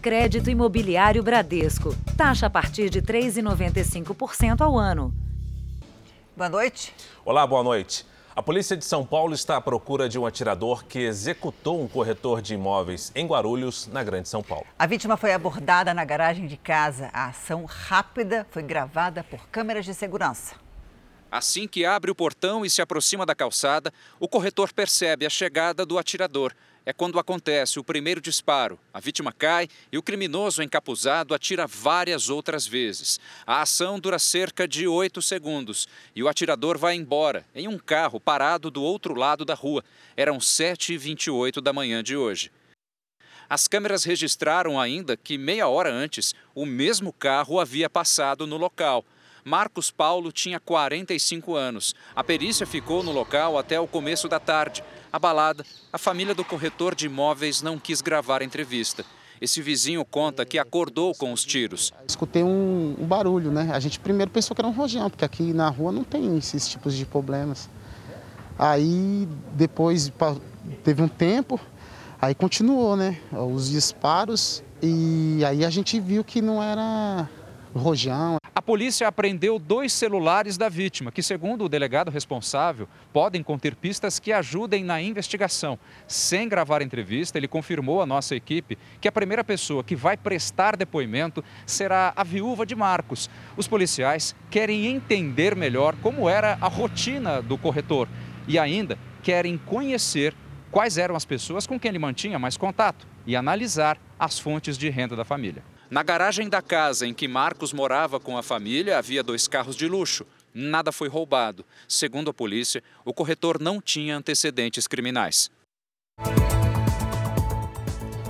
[0.00, 1.94] Crédito Imobiliário Bradesco.
[2.16, 5.12] Taxa a partir de 3,95% ao ano.
[6.34, 6.94] Boa noite.
[7.22, 8.06] Olá, boa noite.
[8.34, 12.40] A polícia de São Paulo está à procura de um atirador que executou um corretor
[12.40, 14.64] de imóveis em Guarulhos, na Grande São Paulo.
[14.78, 17.10] A vítima foi abordada na garagem de casa.
[17.12, 20.54] A ação rápida foi gravada por câmeras de segurança.
[21.30, 25.84] Assim que abre o portão e se aproxima da calçada, o corretor percebe a chegada
[25.84, 26.54] do atirador.
[26.84, 28.78] É quando acontece o primeiro disparo.
[28.92, 33.20] A vítima cai e o criminoso encapuzado atira várias outras vezes.
[33.46, 35.86] A ação dura cerca de oito segundos
[36.16, 39.84] e o atirador vai embora em um carro parado do outro lado da rua.
[40.16, 42.50] Eram 7h28 da manhã de hoje.
[43.48, 49.04] As câmeras registraram ainda que, meia hora antes, o mesmo carro havia passado no local.
[49.44, 51.94] Marcos Paulo tinha 45 anos.
[52.14, 54.84] A perícia ficou no local até o começo da tarde.
[55.12, 59.04] Abalada, a família do corretor de imóveis não quis gravar a entrevista.
[59.40, 61.92] Esse vizinho conta que acordou com os tiros.
[62.06, 63.70] Escutei um, um, barulho, né?
[63.72, 66.68] A gente primeiro pensou que era um rojão, porque aqui na rua não tem esses
[66.68, 67.68] tipos de problemas.
[68.58, 70.12] Aí depois
[70.84, 71.58] teve um tempo,
[72.20, 73.18] aí continuou, né?
[73.32, 77.28] Os disparos e aí a gente viu que não era
[77.74, 78.36] rojão.
[78.54, 84.18] A polícia apreendeu dois celulares da vítima, que, segundo o delegado responsável, podem conter pistas
[84.18, 85.78] que ajudem na investigação.
[86.06, 90.76] Sem gravar entrevista, ele confirmou à nossa equipe que a primeira pessoa que vai prestar
[90.76, 93.30] depoimento será a viúva de Marcos.
[93.56, 98.08] Os policiais querem entender melhor como era a rotina do corretor
[98.46, 100.34] e ainda querem conhecer
[100.70, 104.88] quais eram as pessoas com quem ele mantinha mais contato e analisar as fontes de
[104.88, 105.62] renda da família.
[105.90, 109.88] Na garagem da casa em que Marcos morava com a família havia dois carros de
[109.88, 110.24] luxo.
[110.54, 111.64] Nada foi roubado.
[111.88, 115.50] Segundo a polícia, o corretor não tinha antecedentes criminais.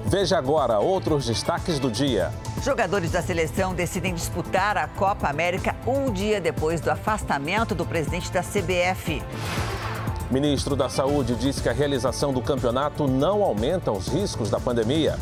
[0.06, 2.32] Veja agora outros destaques do dia.
[2.64, 8.32] Jogadores da seleção decidem disputar a Copa América um dia depois do afastamento do presidente
[8.32, 9.22] da CBF.
[10.30, 15.18] Ministro da Saúde diz que a realização do campeonato não aumenta os riscos da pandemia.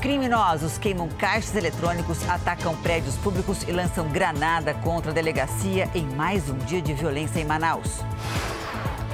[0.00, 6.48] Criminosos queimam caixas eletrônicos, atacam prédios públicos e lançam granada contra a delegacia em mais
[6.48, 8.04] um dia de violência em Manaus.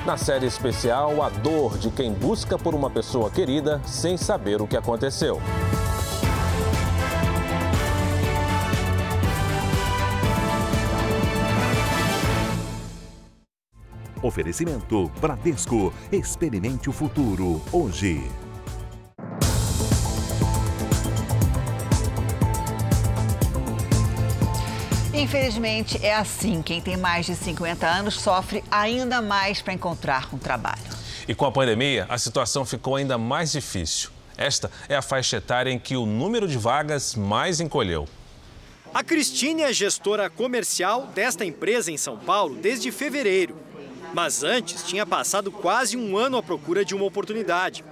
[0.04, 4.66] Na série especial, a dor de quem busca por uma pessoa querida sem saber o
[4.66, 5.40] que aconteceu.
[14.22, 15.92] Oferecimento Bradesco.
[16.12, 18.43] Experimente o futuro hoje.
[25.14, 26.60] Infelizmente, é assim.
[26.60, 30.82] Quem tem mais de 50 anos sofre ainda mais para encontrar um trabalho.
[31.28, 34.10] E com a pandemia, a situação ficou ainda mais difícil.
[34.36, 38.08] Esta é a faixa etária em que o número de vagas mais encolheu.
[38.92, 43.56] A Cristine é gestora comercial desta empresa em São Paulo desde fevereiro.
[44.12, 47.84] Mas antes tinha passado quase um ano à procura de uma oportunidade.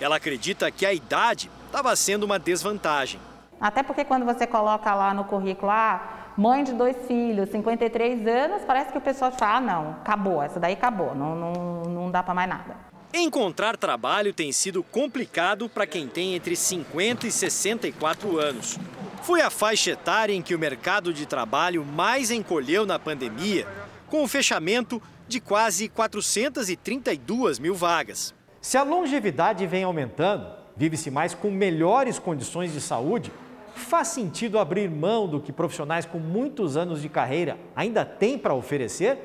[0.00, 3.20] Ela acredita que a idade estava sendo uma desvantagem.
[3.60, 8.62] Até porque quando você coloca lá no currículo, ah, mãe de dois filhos, 53 anos,
[8.66, 12.22] parece que o pessoal fala, ah, não, acabou, essa daí acabou, não, não, não dá
[12.22, 12.76] para mais nada.
[13.12, 18.78] Encontrar trabalho tem sido complicado para quem tem entre 50 e 64 anos.
[19.22, 23.66] Foi a faixa etária em que o mercado de trabalho mais encolheu na pandemia,
[24.06, 28.34] com o fechamento de quase 432 mil vagas.
[28.62, 33.30] Se a longevidade vem aumentando, vive-se mais com melhores condições de saúde,
[33.80, 38.54] Faz sentido abrir mão do que profissionais com muitos anos de carreira ainda têm para
[38.54, 39.18] oferecer?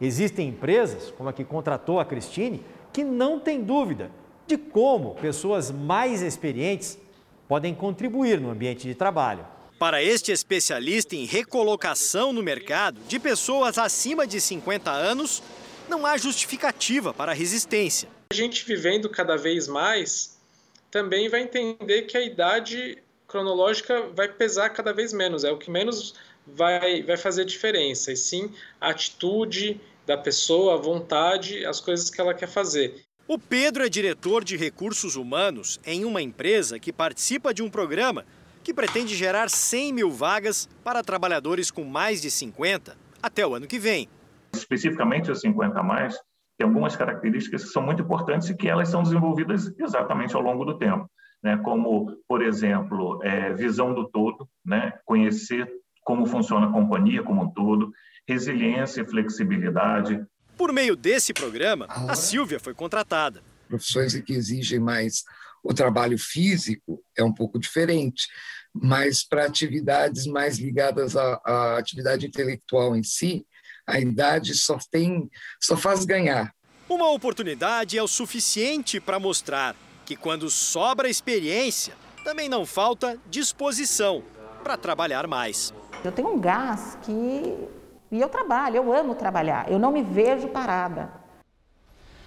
[0.00, 4.10] Existem empresas, como a que contratou a Cristine, que não têm dúvida
[4.46, 6.98] de como pessoas mais experientes
[7.46, 9.44] podem contribuir no ambiente de trabalho.
[9.78, 15.42] Para este especialista em recolocação no mercado de pessoas acima de 50 anos,
[15.88, 18.08] não há justificativa para a resistência.
[18.32, 20.38] A gente vivendo cada vez mais
[20.90, 22.98] também vai entender que a idade
[23.30, 26.14] cronológica vai pesar cada vez menos, é o que menos
[26.46, 32.20] vai, vai fazer diferença, e sim a atitude da pessoa, a vontade, as coisas que
[32.20, 33.04] ela quer fazer.
[33.28, 38.26] O Pedro é diretor de recursos humanos em uma empresa que participa de um programa
[38.64, 43.68] que pretende gerar 100 mil vagas para trabalhadores com mais de 50 até o ano
[43.68, 44.08] que vem.
[44.52, 46.18] Especificamente os 50 a mais,
[46.58, 50.64] tem algumas características que são muito importantes e que elas são desenvolvidas exatamente ao longo
[50.64, 51.08] do tempo
[51.42, 55.68] né, como, por exemplo, é, visão do todo, né, conhecer
[56.02, 57.92] como funciona a companhia como um todo,
[58.26, 60.24] resiliência e flexibilidade.
[60.56, 63.42] Por meio desse programa, a Silvia foi contratada.
[63.68, 65.24] Profissões que exigem mais
[65.62, 68.26] o trabalho físico é um pouco diferente,
[68.74, 73.46] mas para atividades mais ligadas à, à atividade intelectual em si,
[73.86, 75.28] a idade só tem,
[75.60, 76.52] só faz ganhar.
[76.88, 79.76] Uma oportunidade é o suficiente para mostrar
[80.10, 84.24] que quando sobra experiência, também não falta disposição
[84.60, 85.72] para trabalhar mais.
[86.02, 87.68] Eu tenho um gás que
[88.10, 91.12] e eu trabalho, eu amo trabalhar, eu não me vejo parada.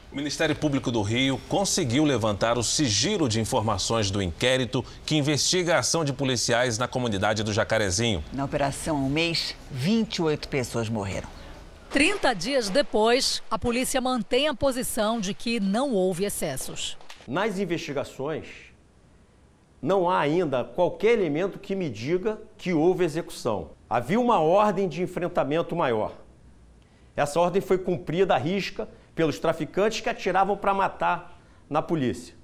[0.10, 5.76] O Ministério Público do Rio conseguiu levantar o sigilo de informações do inquérito que investiga
[5.76, 8.24] a ação de policiais na comunidade do Jacarezinho.
[8.32, 11.28] Na operação um mês, 28 pessoas morreram.
[11.90, 16.98] 30 dias depois, a polícia mantém a posição de que não houve excessos.
[17.28, 18.48] Nas investigações,
[19.82, 23.72] não há ainda qualquer elemento que me diga que houve execução.
[23.90, 26.14] Havia uma ordem de enfrentamento maior.
[27.16, 31.40] Essa ordem foi cumprida à risca pelos traficantes que atiravam para matar
[31.70, 32.36] na polícia.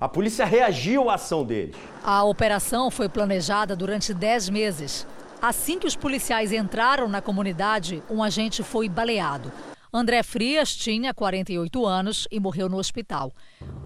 [0.00, 1.76] A polícia reagiu à ação deles.
[2.04, 5.06] A operação foi planejada durante 10 meses.
[5.42, 9.52] Assim que os policiais entraram na comunidade, um agente foi baleado.
[9.92, 13.32] André Frias tinha 48 anos e morreu no hospital.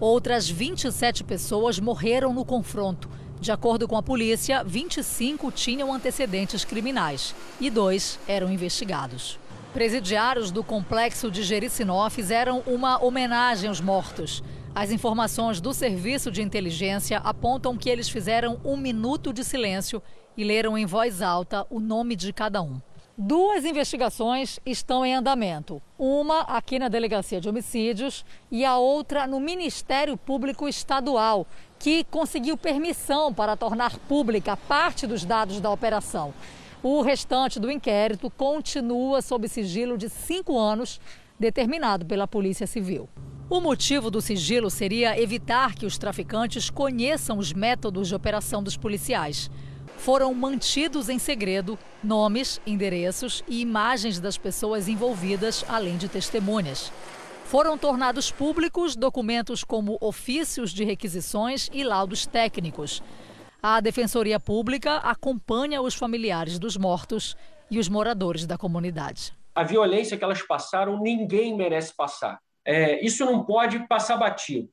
[0.01, 3.09] Outras 27 pessoas morreram no confronto.
[3.39, 9.39] De acordo com a polícia, 25 tinham antecedentes criminais e dois eram investigados.
[9.73, 14.43] Presidiários do complexo de Jericinó fizeram uma homenagem aos mortos.
[14.75, 20.03] As informações do Serviço de Inteligência apontam que eles fizeram um minuto de silêncio
[20.35, 22.81] e leram em voz alta o nome de cada um.
[23.15, 25.79] Duas investigações estão em andamento.
[25.99, 31.45] Uma aqui na Delegacia de Homicídios e a outra no Ministério Público Estadual,
[31.77, 36.33] que conseguiu permissão para tornar pública parte dos dados da operação.
[36.81, 40.99] O restante do inquérito continua sob sigilo de cinco anos,
[41.39, 43.07] determinado pela Polícia Civil.
[43.47, 48.75] O motivo do sigilo seria evitar que os traficantes conheçam os métodos de operação dos
[48.75, 49.51] policiais.
[50.03, 56.91] Foram mantidos em segredo nomes, endereços e imagens das pessoas envolvidas, além de testemunhas.
[57.45, 63.01] Foram tornados públicos documentos como ofícios de requisições e laudos técnicos.
[63.61, 67.37] A Defensoria Pública acompanha os familiares dos mortos
[67.71, 69.33] e os moradores da comunidade.
[69.55, 72.39] A violência que elas passaram, ninguém merece passar.
[72.65, 74.67] É, isso não pode passar batido.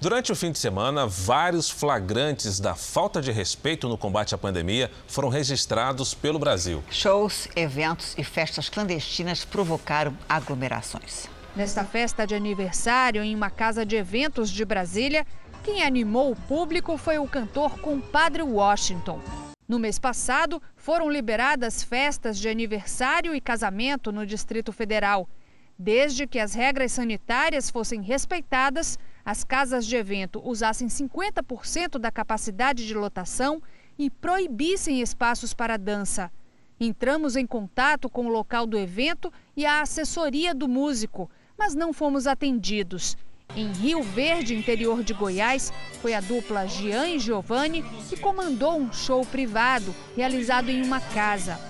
[0.00, 4.88] Durante o fim de semana, vários flagrantes da falta de respeito no combate à pandemia
[5.08, 6.84] foram registrados pelo Brasil.
[6.88, 11.28] Shows, eventos e festas clandestinas provocaram aglomerações.
[11.56, 15.26] Nesta festa de aniversário em uma casa de eventos de Brasília,
[15.64, 19.20] quem animou o público foi o cantor Compadre Washington.
[19.66, 25.28] No mês passado, foram liberadas festas de aniversário e casamento no Distrito Federal.
[25.76, 28.96] Desde que as regras sanitárias fossem respeitadas,
[29.28, 33.62] as casas de evento usassem 50% da capacidade de lotação
[33.98, 36.32] e proibissem espaços para dança.
[36.80, 41.92] Entramos em contato com o local do evento e a assessoria do músico, mas não
[41.92, 43.18] fomos atendidos.
[43.54, 45.70] Em Rio Verde, interior de Goiás,
[46.00, 51.60] foi a dupla Gian e Giovanni que comandou um show privado realizado em uma casa.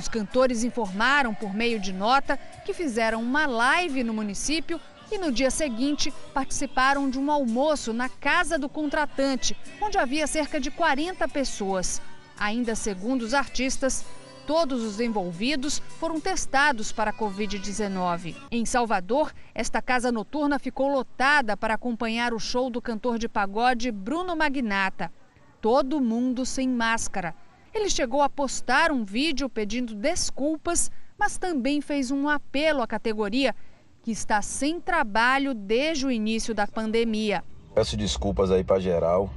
[0.00, 4.80] Os cantores informaram por meio de nota que fizeram uma live no município
[5.12, 10.58] e no dia seguinte participaram de um almoço na casa do contratante, onde havia cerca
[10.58, 12.00] de 40 pessoas.
[12.38, 14.02] Ainda segundo os artistas,
[14.46, 18.34] Todos os envolvidos foram testados para a Covid-19.
[18.50, 23.92] Em Salvador, esta casa noturna ficou lotada para acompanhar o show do cantor de pagode
[23.92, 25.12] Bruno Magnata.
[25.60, 27.32] Todo mundo sem máscara.
[27.72, 33.54] Ele chegou a postar um vídeo pedindo desculpas, mas também fez um apelo à categoria,
[34.02, 37.44] que está sem trabalho desde o início da pandemia.
[37.74, 39.30] Peço desculpas aí para geral.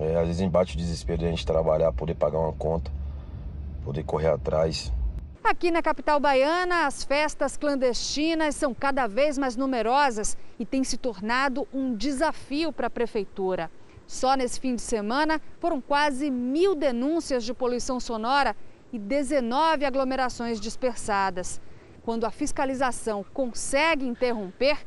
[0.00, 2.90] É, às vezes embate o desespero de a gente trabalhar, poder pagar uma conta
[3.88, 4.92] poder correr atrás.
[5.42, 10.98] Aqui na capital baiana, as festas clandestinas são cada vez mais numerosas e tem se
[10.98, 13.70] tornado um desafio para a prefeitura.
[14.08, 18.56] Só nesse fim de semana foram quase mil denúncias de poluição sonora
[18.90, 21.60] e 19 aglomerações dispersadas.
[22.02, 24.78] Quando a fiscalização consegue interromper,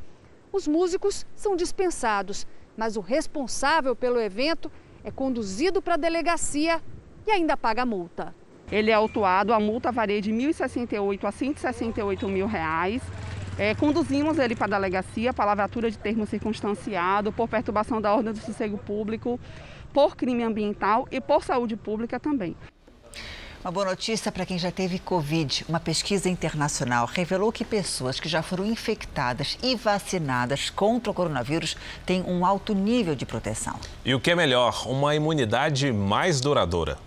[0.51, 4.71] os músicos são dispensados, mas o responsável pelo evento
[5.03, 6.81] é conduzido para a delegacia
[7.27, 8.33] e ainda paga multa.
[8.71, 13.03] Ele é autuado, a multa varia de R$ 1.068 a 168 mil reais.
[13.57, 18.33] É, conduzimos ele para a delegacia, para lavratura de termo circunstanciado, por perturbação da ordem
[18.33, 19.39] do sossego público,
[19.93, 22.55] por crime ambiental e por saúde pública também.
[23.63, 25.65] Uma boa notícia para quem já teve Covid.
[25.69, 31.77] Uma pesquisa internacional revelou que pessoas que já foram infectadas e vacinadas contra o coronavírus
[32.03, 33.79] têm um alto nível de proteção.
[34.03, 36.97] E o que é melhor, uma imunidade mais duradoura.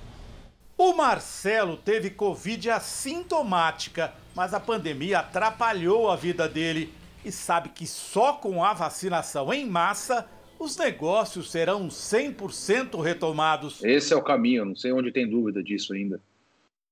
[0.76, 6.92] O Marcelo teve Covid assintomática, mas a pandemia atrapalhou a vida dele
[7.24, 10.28] e sabe que só com a vacinação em massa
[10.58, 13.82] os negócios serão 100% retomados.
[13.82, 16.20] Esse é o caminho, não sei onde tem dúvida disso ainda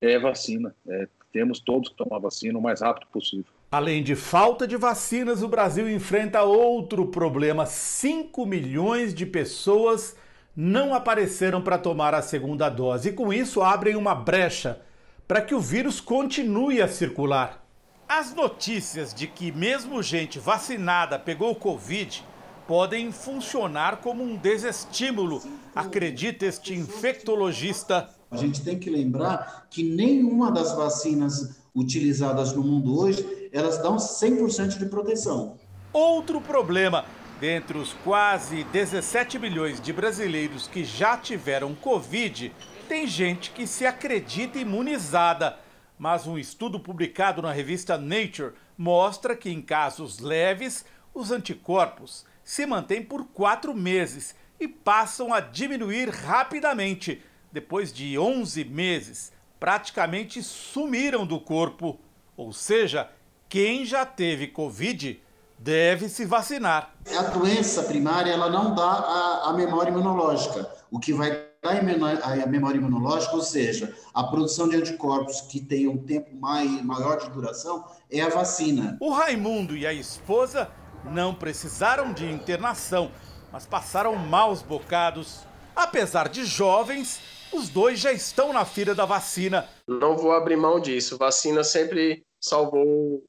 [0.02, 0.74] é vacina.
[0.86, 3.46] É, temos todos que tomar vacina o mais rápido possível.
[3.70, 7.64] Além de falta de vacinas, o Brasil enfrenta outro problema.
[7.64, 10.16] 5 milhões de pessoas
[10.54, 14.80] não apareceram para tomar a segunda dose e, com isso, abrem uma brecha
[15.26, 17.64] para que o vírus continue a circular.
[18.08, 22.22] As notícias de que, mesmo gente vacinada pegou Covid,
[22.66, 25.42] podem funcionar como um desestímulo,
[25.74, 32.98] acredita este infectologista a gente tem que lembrar que nenhuma das vacinas utilizadas no mundo
[32.98, 35.56] hoje, elas dão 100% de proteção.
[35.92, 37.04] Outro problema,
[37.42, 42.54] dentre os quase 17 milhões de brasileiros que já tiveram Covid,
[42.88, 45.58] tem gente que se acredita imunizada.
[45.98, 52.64] Mas um estudo publicado na revista Nature mostra que em casos leves, os anticorpos se
[52.64, 61.26] mantêm por quatro meses e passam a diminuir rapidamente depois de 11 meses, praticamente sumiram
[61.26, 61.98] do corpo.
[62.36, 63.10] Ou seja,
[63.48, 65.20] quem já teve Covid
[65.62, 66.92] deve se vacinar.
[67.16, 70.68] A doença primária ela não dá a, a memória imunológica.
[70.90, 71.30] O que vai
[71.62, 76.68] dar a memória imunológica, ou seja, a produção de anticorpos que tem um tempo mais,
[76.84, 78.98] maior de duração, é a vacina.
[79.00, 80.68] O Raimundo e a esposa
[81.04, 83.12] não precisaram de internação,
[83.52, 85.46] mas passaram maus bocados.
[85.76, 87.20] Apesar de jovens,
[87.52, 89.68] os dois já estão na fila da vacina.
[89.86, 91.16] Não vou abrir mão disso.
[91.16, 93.22] Vacina sempre salvou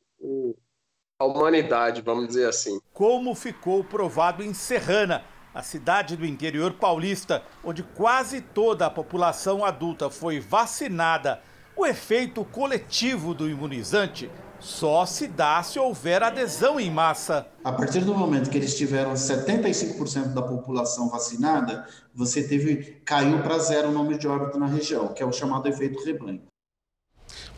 [1.26, 2.80] humanidade, vamos dizer assim.
[2.94, 9.64] Como ficou provado em Serrana, a cidade do interior paulista, onde quase toda a população
[9.64, 11.42] adulta foi vacinada.
[11.76, 17.46] O efeito coletivo do imunizante só se dá se houver adesão em massa.
[17.64, 23.60] A partir do momento que eles tiveram 75% da população vacinada, você teve caiu para
[23.60, 26.42] zero o número de óbito na região, que é o chamado efeito rebanho.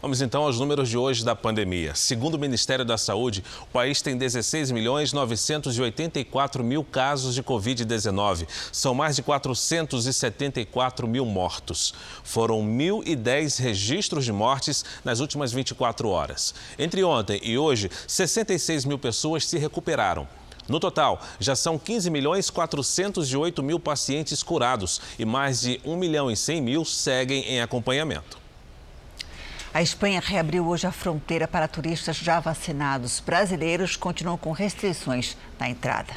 [0.06, 1.96] Vamos então aos números de hoje da pandemia.
[1.96, 8.48] Segundo o Ministério da Saúde, o país tem 16 milhões 984 mil casos de Covid-19.
[8.72, 11.96] São mais de 474 mil mortos.
[12.24, 16.54] Foram 1.010 registros de mortes nas últimas 24 horas.
[16.78, 20.28] Entre ontem e hoje, 66 mil pessoas se recuperaram.
[20.70, 26.30] No total, já são 15 milhões 408 mil pacientes curados e mais de 1 milhão
[26.30, 28.45] e 100 mil seguem em acompanhamento.
[29.76, 33.20] A Espanha reabriu hoje a fronteira para turistas já vacinados.
[33.20, 36.14] Brasileiros continuam com restrições na entrada.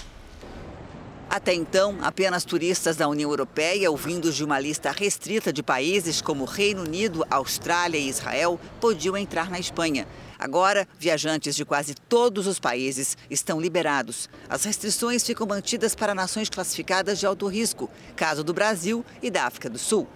[1.29, 6.45] Até então, apenas turistas da União Europeia, ouvindos de uma lista restrita de países como
[6.45, 10.07] Reino Unido, Austrália e Israel, podiam entrar na Espanha.
[10.39, 14.31] Agora, viajantes de quase todos os países estão liberados.
[14.49, 19.47] As restrições ficam mantidas para nações classificadas de alto risco, caso do Brasil e da
[19.47, 20.07] África do Sul.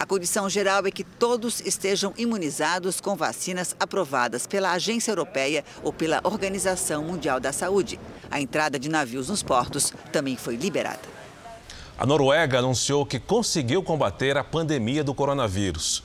[0.00, 5.92] A condição geral é que todos estejam imunizados com vacinas aprovadas pela Agência Europeia ou
[5.92, 7.98] pela Organização Mundial da Saúde.
[8.30, 11.00] A entrada de navios nos portos também foi liberada.
[11.98, 16.04] A Noruega anunciou que conseguiu combater a pandemia do coronavírus.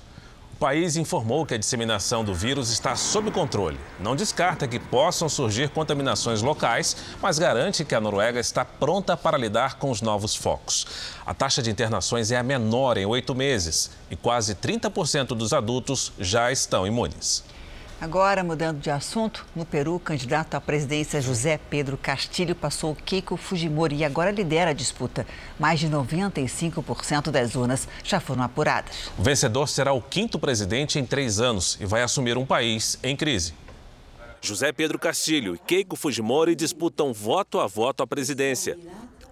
[0.63, 3.77] O país informou que a disseminação do vírus está sob controle.
[4.00, 9.38] Não descarta que possam surgir contaminações locais, mas garante que a Noruega está pronta para
[9.38, 10.88] lidar com os novos focos.
[11.25, 16.13] A taxa de internações é a menor em oito meses e quase 30% dos adultos
[16.17, 17.43] já estão imunes.
[18.03, 23.38] Agora, mudando de assunto, no Peru, o candidato à presidência José Pedro Castilho passou Keiko
[23.38, 25.25] Fujimori e agora lidera a disputa.
[25.57, 29.10] Mais de 95% das urnas já foram apuradas.
[29.17, 33.15] O vencedor será o quinto presidente em três anos e vai assumir um país em
[33.15, 33.53] crise.
[34.41, 38.77] José Pedro Castilho e Keiko Fujimori disputam voto a voto à presidência.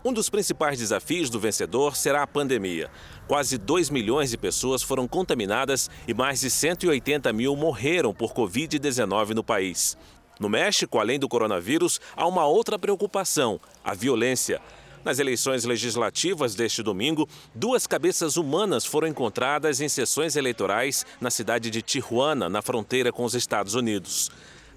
[0.04, 2.90] Um dos principais desafios do vencedor será a pandemia.
[3.28, 9.36] Quase 2 milhões de pessoas foram contaminadas e mais de 180 mil morreram por Covid-19
[9.36, 9.96] no país.
[10.40, 14.60] No México, além do coronavírus, há uma outra preocupação: a violência.
[15.06, 21.70] Nas eleições legislativas deste domingo, duas cabeças humanas foram encontradas em sessões eleitorais na cidade
[21.70, 24.32] de Tijuana, na fronteira com os Estados Unidos.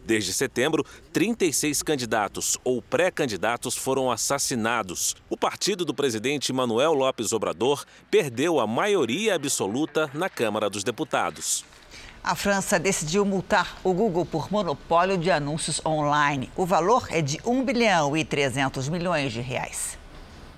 [0.04, 5.16] Desde setembro, 36 candidatos ou pré-candidatos foram assassinados.
[5.30, 11.64] O partido do presidente Manuel Lopes Obrador perdeu a maioria absoluta na Câmara dos Deputados.
[12.22, 16.50] A França decidiu multar o Google por monopólio de anúncios online.
[16.56, 19.98] O valor é de 1 bilhão e 300 milhões de reais.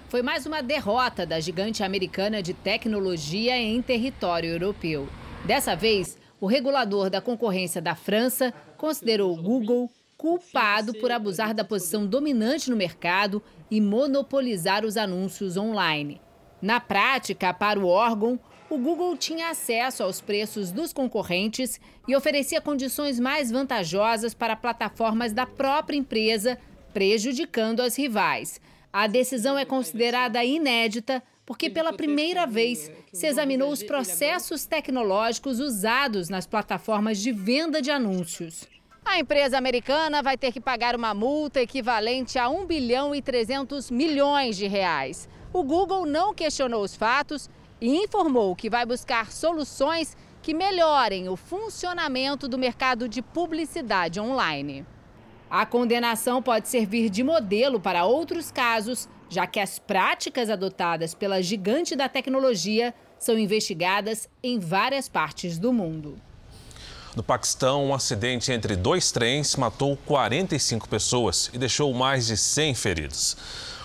[0.08, 5.08] Foi mais uma derrota da gigante americana de tecnologia em território europeu.
[5.44, 11.64] Dessa vez, o regulador da concorrência da França considerou o Google culpado por abusar da
[11.64, 16.20] posição dominante no mercado e monopolizar os anúncios online.
[16.60, 21.78] Na prática, para o órgão, o Google tinha acesso aos preços dos concorrentes
[22.08, 26.58] e oferecia condições mais vantajosas para plataformas da própria empresa,
[26.92, 28.60] prejudicando as rivais.
[28.92, 36.28] A decisão é considerada inédita porque pela primeira vez se examinou os processos tecnológicos usados
[36.28, 38.66] nas plataformas de venda de anúncios.
[39.04, 43.88] A empresa americana vai ter que pagar uma multa equivalente a 1 bilhão e 300
[43.88, 45.28] milhões de reais.
[45.52, 47.48] O Google não questionou os fatos
[47.80, 54.84] e informou que vai buscar soluções que melhorem o funcionamento do mercado de publicidade online.
[55.48, 61.42] A condenação pode servir de modelo para outros casos já que as práticas adotadas pela
[61.42, 66.16] gigante da tecnologia são investigadas em várias partes do mundo.
[67.16, 72.74] No Paquistão, um acidente entre dois trens matou 45 pessoas e deixou mais de 100
[72.74, 73.36] feridos.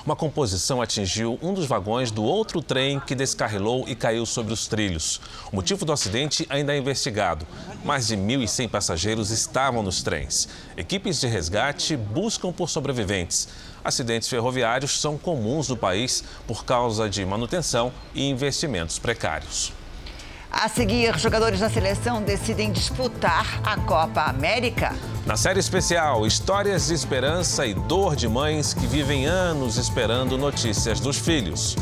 [0.03, 4.67] Uma composição atingiu um dos vagões do outro trem que descarrilou e caiu sobre os
[4.67, 5.21] trilhos.
[5.51, 7.45] O motivo do acidente ainda é investigado.
[7.85, 10.49] Mais de 1.100 passageiros estavam nos trens.
[10.75, 13.47] Equipes de resgate buscam por sobreviventes.
[13.83, 19.73] Acidentes ferroviários são comuns no país por causa de manutenção e investimentos precários.
[20.51, 24.93] A seguir, jogadores da seleção decidem disputar a Copa América.
[25.25, 30.99] Na série especial, histórias de esperança e dor de mães que vivem anos esperando notícias
[30.99, 31.77] dos filhos.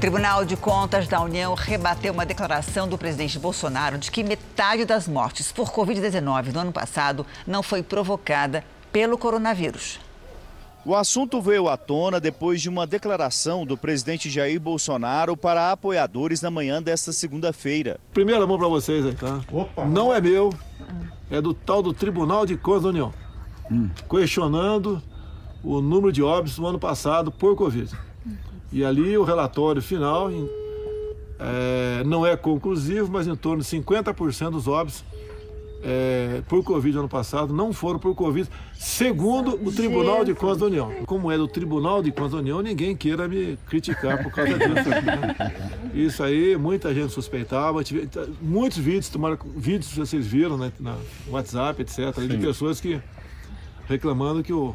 [0.00, 5.06] Tribunal de Contas da União rebateu uma declaração do presidente Bolsonaro de que metade das
[5.06, 10.00] mortes por Covid-19 no ano passado não foi provocada pelo coronavírus.
[10.86, 16.40] O assunto veio à tona depois de uma declaração do presidente Jair Bolsonaro para apoiadores
[16.40, 18.00] na manhã desta segunda-feira.
[18.14, 19.40] Primeira mão para vocês aí, tá?
[19.52, 19.84] Opa.
[19.84, 20.50] Não é meu,
[21.30, 23.12] é do tal do Tribunal de Contas da União,
[23.70, 23.90] hum.
[24.08, 25.02] questionando
[25.62, 27.94] o número de óbitos no ano passado por Covid.
[28.72, 30.30] E ali o relatório final
[31.38, 35.04] é, não é conclusivo, mas em torno de 50% dos óbitos
[35.82, 40.66] é, por Covid ano passado não foram por Covid, segundo o Tribunal de Contas da
[40.66, 40.92] União.
[41.06, 44.90] Como é do Tribunal de Contas da União, ninguém queira me criticar por causa disso.
[45.94, 47.80] Isso aí, muita gente suspeitava.
[48.40, 50.96] Muitos vídeos, tomaram, vídeos vocês viram né, na
[51.28, 53.00] WhatsApp, etc., de pessoas que
[53.88, 54.74] reclamando que o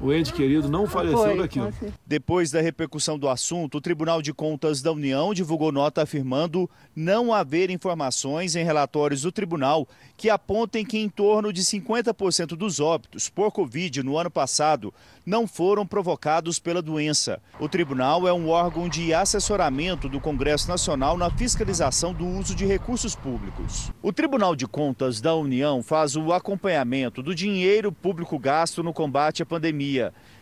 [0.00, 1.72] o ente querido não faleceu Foi, daquilo.
[2.06, 7.32] Depois da repercussão do assunto, o Tribunal de Contas da União divulgou nota afirmando não
[7.32, 13.28] haver informações em relatórios do tribunal que apontem que em torno de 50% dos óbitos
[13.28, 14.92] por Covid no ano passado
[15.24, 17.40] não foram provocados pela doença.
[17.58, 22.64] O tribunal é um órgão de assessoramento do Congresso Nacional na fiscalização do uso de
[22.64, 23.90] recursos públicos.
[24.02, 29.42] O Tribunal de Contas da União faz o acompanhamento do dinheiro público gasto no combate
[29.42, 29.85] à pandemia.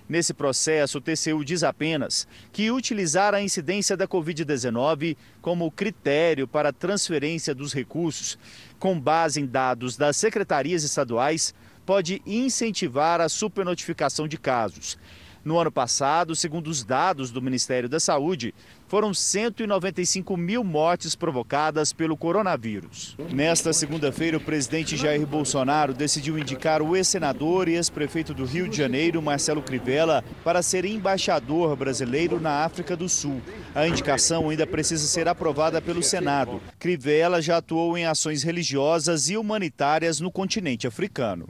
[0.09, 6.73] Nesse processo, o TCU diz apenas que utilizar a incidência da Covid-19 como critério para
[6.73, 8.39] transferência dos recursos,
[8.79, 11.55] com base em dados das secretarias estaduais,
[11.87, 14.99] pode incentivar a supernotificação de casos.
[15.45, 18.55] No ano passado, segundo os dados do Ministério da Saúde,
[18.89, 23.15] foram 195 mil mortes provocadas pelo coronavírus.
[23.31, 28.77] Nesta segunda-feira, o presidente Jair Bolsonaro decidiu indicar o ex-senador e ex-prefeito do Rio de
[28.77, 33.43] Janeiro, Marcelo Crivella, para ser embaixador brasileiro na África do Sul.
[33.75, 36.61] A indicação ainda precisa ser aprovada pelo Senado.
[36.79, 41.49] Crivella já atuou em ações religiosas e humanitárias no continente africano.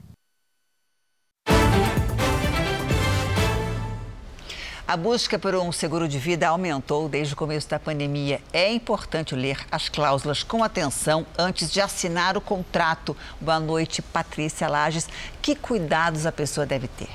[4.86, 8.42] A busca por um seguro de vida aumentou desde o começo da pandemia.
[8.52, 13.16] É importante ler as cláusulas com atenção antes de assinar o contrato.
[13.40, 15.08] Boa noite, Patrícia Lages.
[15.40, 17.08] Que cuidados a pessoa deve ter?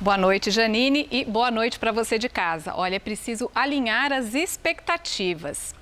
[0.00, 2.74] Boa noite, Janine, e boa noite para você de casa.
[2.74, 5.72] Olha, é preciso alinhar as expectativas.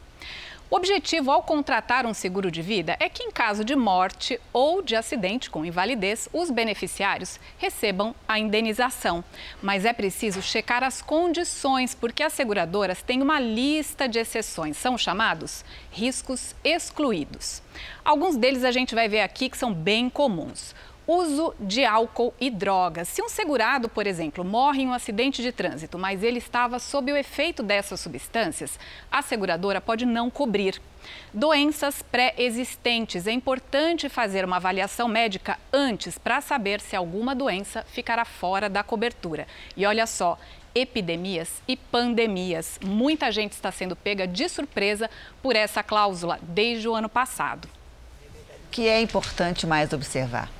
[0.74, 4.82] O objetivo ao contratar um seguro de vida é que, em caso de morte ou
[4.82, 9.22] de acidente com invalidez, os beneficiários recebam a indenização.
[9.62, 14.76] Mas é preciso checar as condições, porque as seguradoras têm uma lista de exceções.
[14.76, 17.62] São chamados riscos excluídos.
[18.04, 20.74] Alguns deles a gente vai ver aqui que são bem comuns
[21.06, 23.08] uso de álcool e drogas.
[23.08, 27.12] Se um segurado, por exemplo, morre em um acidente de trânsito, mas ele estava sob
[27.12, 28.78] o efeito dessas substâncias,
[29.10, 30.80] a seguradora pode não cobrir.
[31.32, 33.26] Doenças pré-existentes.
[33.26, 38.82] É importante fazer uma avaliação médica antes para saber se alguma doença ficará fora da
[38.82, 39.46] cobertura.
[39.76, 40.38] E olha só,
[40.74, 42.78] epidemias e pandemias.
[42.82, 45.10] Muita gente está sendo pega de surpresa
[45.42, 47.68] por essa cláusula desde o ano passado.
[48.66, 50.50] O que é importante mais observar?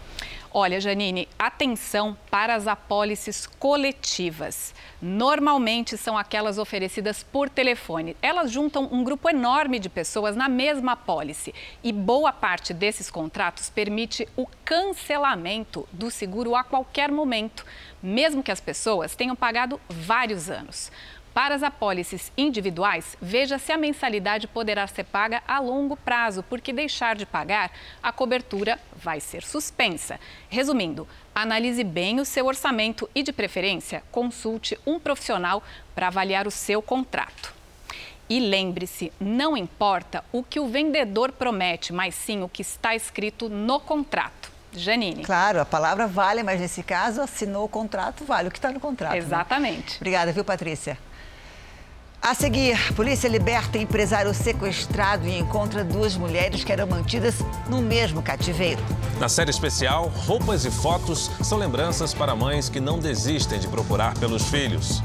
[0.57, 4.73] Olha, Janine, atenção para as apólices coletivas.
[5.03, 8.17] Normalmente são aquelas oferecidas por telefone.
[8.23, 13.69] Elas juntam um grupo enorme de pessoas na mesma apólice e boa parte desses contratos
[13.69, 17.67] permite o cancelamento do seguro a qualquer momento,
[18.01, 20.93] mesmo que as pessoas tenham pagado vários anos.
[21.35, 26.73] Para as apólices individuais, veja se a mensalidade poderá ser paga a longo prazo, porque
[26.73, 30.21] deixar de pagar, a cobertura vai ser suspensa.
[30.49, 35.61] Resumindo, analise bem o seu orçamento e, de preferência, consulte um profissional
[35.93, 37.53] para avaliar o seu contrato.
[38.31, 43.49] E lembre-se, não importa o que o vendedor promete, mas sim o que está escrito
[43.49, 44.53] no contrato.
[44.73, 45.25] Janine.
[45.25, 48.81] Claro, a palavra vale, mas nesse caso, assinou o contrato, vale o que está no
[48.81, 49.13] contrato.
[49.13, 49.19] Né?
[49.19, 49.93] Exatamente.
[49.93, 49.97] Né?
[49.97, 50.99] Obrigada, viu, Patrícia?
[52.27, 57.35] A seguir, polícia liberta empresário sequestrado e encontra duas mulheres que eram mantidas
[57.69, 58.81] no mesmo cativeiro.
[59.21, 64.15] Na série especial, roupas e fotos são lembranças para mães que não desistem de procurar
[64.19, 65.03] pelos filhos.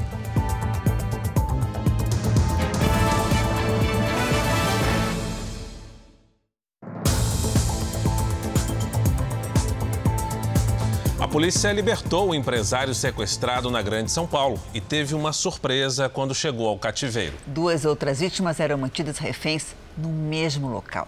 [11.30, 16.66] Polícia libertou o empresário sequestrado na Grande São Paulo e teve uma surpresa quando chegou
[16.66, 17.36] ao cativeiro.
[17.46, 21.06] Duas outras vítimas eram mantidas reféns no mesmo local.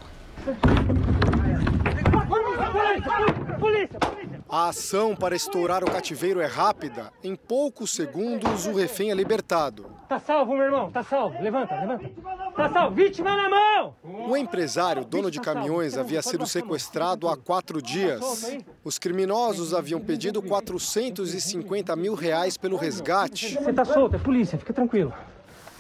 [3.58, 3.98] Polícia!
[4.48, 7.11] A ação para estourar o cativeiro é rápida.
[7.24, 9.87] Em poucos segundos, o refém é libertado.
[10.08, 11.42] Tá salvo, meu irmão, tá salvo.
[11.42, 12.11] Levanta, levanta.
[12.55, 13.95] Salvo, vítima na mão!
[14.03, 18.21] O empresário, dono de caminhões, havia sido sequestrado há quatro dias.
[18.85, 23.55] Os criminosos haviam pedido 450 mil reais pelo resgate.
[23.55, 25.12] Você tá solto, é polícia, fica tranquilo.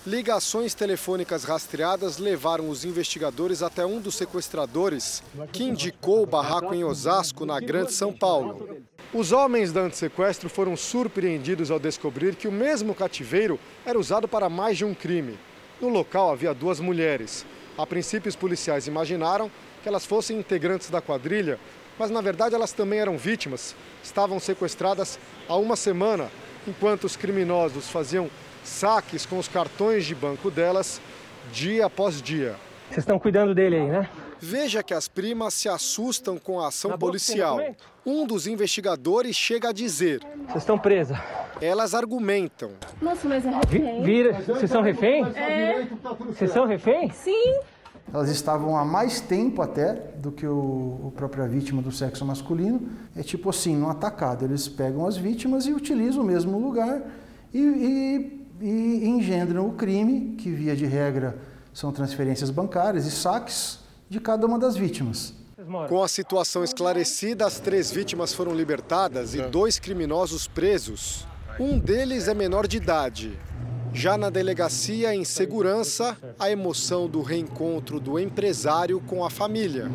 [0.04, 6.82] Ligações telefônicas rastreadas levaram os investigadores até um dos sequestradores, que indicou o barraco em
[6.82, 8.78] Osasco, na Grande São Paulo.
[9.14, 14.48] Os homens da antissequestro foram surpreendidos ao descobrir que o mesmo cativeiro era usado para
[14.48, 15.38] mais de um crime.
[15.82, 17.44] No local havia duas mulheres.
[17.76, 19.50] A princípio, os policiais imaginaram
[19.82, 21.58] que elas fossem integrantes da quadrilha,
[21.98, 23.74] mas na verdade elas também eram vítimas.
[24.00, 25.18] Estavam sequestradas
[25.48, 26.30] há uma semana,
[26.68, 28.30] enquanto os criminosos faziam
[28.62, 31.00] saques com os cartões de banco delas
[31.52, 32.54] dia após dia.
[32.88, 34.08] Vocês estão cuidando dele aí, né?
[34.44, 37.60] Veja que as primas se assustam com a ação policial.
[38.04, 41.16] Um dos investigadores chega a dizer: Vocês estão presas.
[41.60, 42.72] Elas argumentam.
[43.00, 44.02] Nossa, mas é refém.
[44.02, 45.24] Vira, vocês são refém?
[45.36, 45.86] É.
[46.26, 47.08] Vocês são refém?
[47.12, 47.54] Sim.
[48.12, 50.56] Elas estavam há mais tempo até do que o,
[51.06, 52.90] o própria vítima do sexo masculino.
[53.16, 54.44] É tipo assim, no atacado.
[54.44, 57.00] Eles pegam as vítimas e utilizam o mesmo lugar
[57.54, 61.36] e, e e engendram o crime, que via de regra
[61.74, 63.81] são transferências bancárias e saques
[64.12, 65.32] de cada uma das vítimas.
[65.88, 71.26] Com a situação esclarecida, as três vítimas foram libertadas e dois criminosos presos.
[71.58, 73.38] Um deles é menor de idade.
[73.94, 79.90] Já na delegacia, em segurança, a emoção do reencontro do empresário com a família.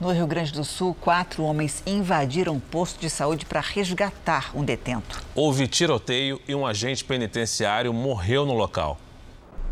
[0.00, 4.64] No Rio Grande do Sul, quatro homens invadiram um posto de saúde para resgatar um
[4.64, 5.22] detento.
[5.32, 8.98] Houve tiroteio e um agente penitenciário morreu no local.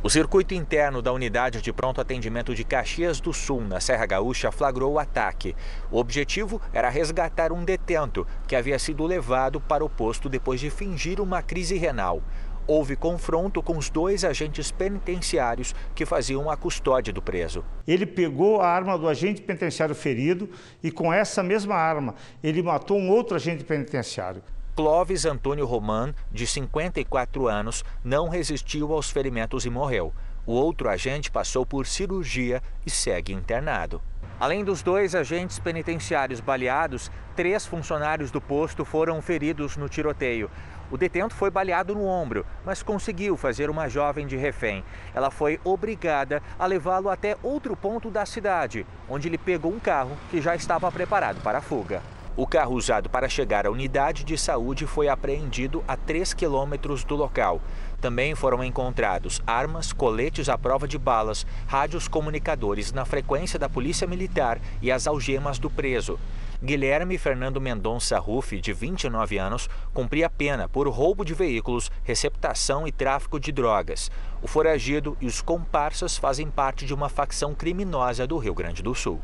[0.01, 4.53] O circuito interno da unidade de pronto atendimento de Caxias do Sul, na Serra Gaúcha,
[4.53, 5.57] flagrou o ataque.
[5.91, 10.71] O objetivo era resgatar um detento que havia sido levado para o posto depois de
[10.71, 12.23] fingir uma crise renal
[12.69, 17.65] houve confronto com os dois agentes penitenciários que faziam a custódia do preso.
[17.87, 20.51] Ele pegou a arma do agente penitenciário ferido
[20.83, 24.43] e, com essa mesma arma, ele matou um outro agente penitenciário.
[24.79, 30.15] Clóvis Antônio Roman, de 54 anos, não resistiu aos ferimentos e morreu.
[30.47, 34.01] O outro agente passou por cirurgia e segue internado.
[34.39, 40.49] Além dos dois agentes penitenciários baleados, três funcionários do posto foram feridos no tiroteio.
[40.93, 44.85] O detento foi baleado no ombro, mas conseguiu fazer uma jovem de refém.
[45.13, 50.17] Ela foi obrigada a levá-lo até outro ponto da cidade, onde ele pegou um carro
[50.31, 52.01] que já estava preparado para a fuga.
[52.39, 57.17] O carro usado para chegar à unidade de saúde foi apreendido a 3 quilômetros do
[57.17, 57.61] local.
[58.01, 64.07] Também foram encontrados armas, coletes à prova de balas, rádios comunicadores na frequência da Polícia
[64.07, 66.17] Militar e as algemas do preso.
[66.63, 72.93] Guilherme Fernando Mendonça Ruff, de 29 anos, cumpria pena por roubo de veículos, receptação e
[72.93, 74.13] tráfico de drogas.
[74.41, 78.95] O foragido e os comparsas fazem parte de uma facção criminosa do Rio Grande do
[78.95, 79.21] Sul.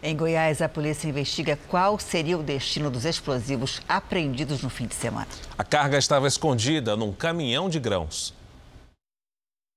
[0.00, 4.94] Em Goiás, a polícia investiga qual seria o destino dos explosivos apreendidos no fim de
[4.94, 5.26] semana.
[5.56, 8.32] A carga estava escondida num caminhão de grãos.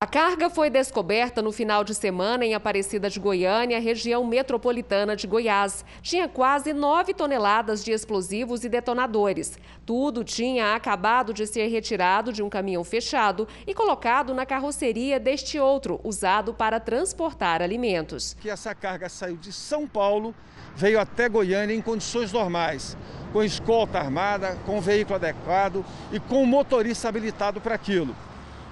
[0.04, 5.28] A carga foi descoberta no final de semana em Aparecida de Goiânia, região metropolitana de
[5.28, 5.86] Goiás.
[6.02, 9.60] Tinha quase 9 toneladas de explosivos e detonadores.
[9.86, 15.60] Tudo tinha acabado de ser retirado de um caminhão fechado e colocado na carroceria deste
[15.60, 18.36] outro, usado para transportar alimentos.
[18.42, 20.34] Que essa carga saiu de São Paulo,
[20.76, 22.98] veio até Goiânia em condições normais,
[23.32, 28.16] com escolta armada, com veículo adequado e com motorista habilitado para aquilo.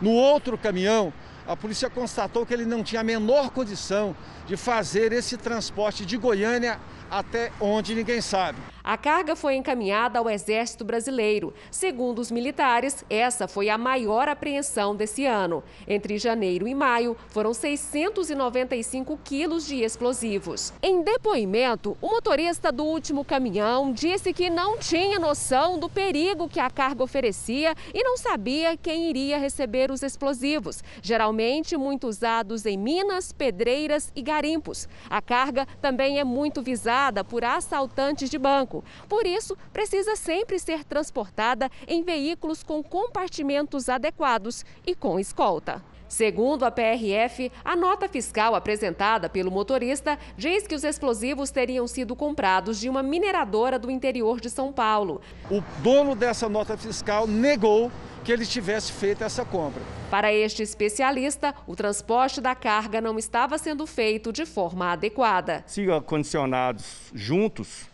[0.02, 1.12] No outro caminhão,
[1.48, 6.16] a polícia constatou que ele não tinha a menor condição de fazer esse transporte de
[6.16, 8.60] Goiânia até onde ninguém sabe.
[8.90, 11.54] A carga foi encaminhada ao Exército Brasileiro.
[11.70, 15.64] Segundo os militares, essa foi a maior apreensão desse ano.
[15.88, 20.74] Entre janeiro e maio, foram 695 quilos de explosivos.
[20.82, 26.60] Em depoimento, o motorista do último caminhão disse que não tinha noção do perigo que
[26.60, 32.76] a carga oferecia e não sabia quem iria receber os explosivos, geralmente muito usados em
[32.76, 34.90] minas, pedreiras e garimpos.
[35.08, 38.79] A carga também é muito visada por assaltantes de banco.
[39.08, 45.84] Por isso, precisa sempre ser transportada em veículos com compartimentos adequados e com escolta.
[46.10, 52.16] Segundo a PRF, a nota fiscal apresentada pelo motorista diz que os explosivos teriam sido
[52.16, 55.22] comprados de uma mineradora do interior de São Paulo.
[55.52, 57.92] O dono dessa nota fiscal negou
[58.26, 59.84] que ele tivesse feito essa compra.
[60.10, 65.64] Para este especialista, o transporte da carga não estava sendo feito de forma adequada.
[65.68, 67.88] Se condicionados juntos,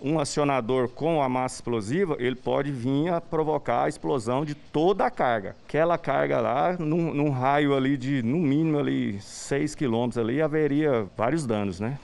[0.00, 5.06] um acionador com a massa explosiva, ele pode vir a provocar a explosão de toda
[5.06, 5.56] a carga.
[5.66, 11.06] Aquela carga lá, num, num raio ali de, no mínimo, ali 6 quilômetros ali, haveria
[11.16, 11.98] vários danos, né?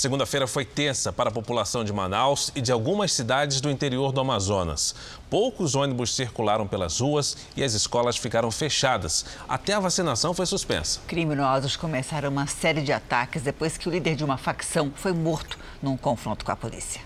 [0.00, 4.20] Segunda-feira foi tensa para a população de Manaus e de algumas cidades do interior do
[4.22, 4.94] Amazonas.
[5.28, 9.26] Poucos ônibus circularam pelas ruas e as escolas ficaram fechadas.
[9.46, 11.00] Até a vacinação foi suspensa.
[11.06, 15.58] Criminosos começaram uma série de ataques depois que o líder de uma facção foi morto
[15.82, 17.02] num confronto com a polícia.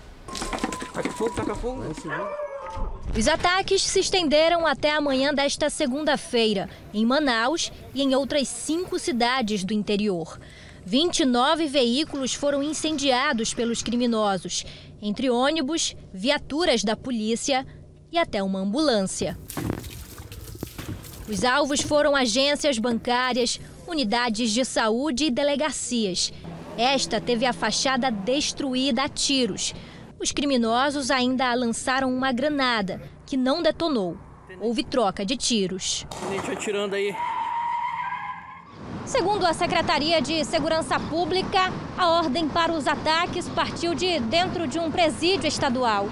[0.93, 1.83] Taca fogo, taca fogo.
[3.17, 9.65] Os ataques se estenderam até amanhã desta segunda-feira, em Manaus e em outras cinco cidades
[9.65, 10.39] do interior.
[10.85, 14.63] 29 veículos foram incendiados pelos criminosos,
[15.01, 17.65] entre ônibus, viaturas da polícia
[18.11, 19.37] e até uma ambulância.
[21.27, 26.31] Os alvos foram agências bancárias, unidades de saúde e delegacias.
[26.77, 29.73] Esta teve a fachada destruída a tiros.
[30.19, 34.17] Os criminosos ainda lançaram uma granada, que não detonou.
[34.61, 36.05] Houve troca de tiros.
[36.51, 37.13] Atirando aí.
[39.05, 44.79] Segundo a Secretaria de Segurança Pública, a ordem para os ataques partiu de dentro de
[44.79, 46.09] um presídio estadual.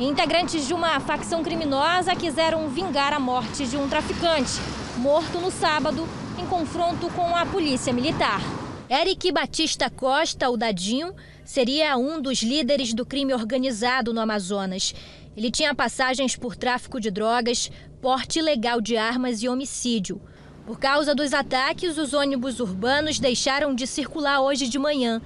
[0.00, 4.58] Integrantes de uma facção criminosa quiseram vingar a morte de um traficante,
[4.96, 8.40] morto no sábado, em confronto com a polícia militar.
[8.88, 14.94] Eric Batista Costa, o Dadinho, seria um dos líderes do crime organizado no Amazonas.
[15.36, 20.22] Ele tinha passagens por tráfico de drogas, porte ilegal de armas e homicídio.
[20.66, 25.20] Por causa dos ataques, os ônibus urbanos deixaram de circular hoje de manhã.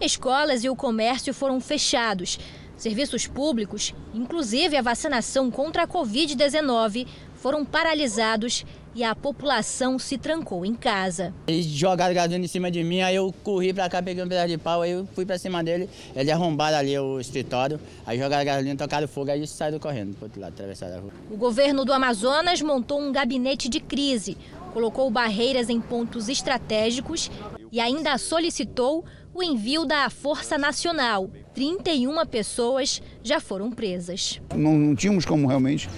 [0.00, 2.38] Escolas e o comércio foram fechados.
[2.76, 10.64] Serviços públicos, inclusive a vacinação contra a Covid-19, foram paralisados e a população se trancou
[10.64, 11.32] em casa.
[11.46, 14.48] Eles jogaram gasolina em cima de mim, aí eu corri pra cá, peguei um pedaço
[14.48, 18.44] de pau, aí eu fui pra cima dele, eles arrombaram ali o escritório, aí jogaram
[18.44, 21.12] gasolina, tocaram fogo, aí saíram correndo pro outro lado, atravessaram a rua.
[21.30, 24.36] O governo do Amazonas montou um gabinete de crise,
[24.72, 27.30] colocou barreiras em pontos estratégicos
[27.72, 29.04] e ainda solicitou
[29.34, 31.30] o envio da Força Nacional.
[31.54, 34.40] 31 pessoas já foram presas.
[34.54, 35.88] Não, não tínhamos como realmente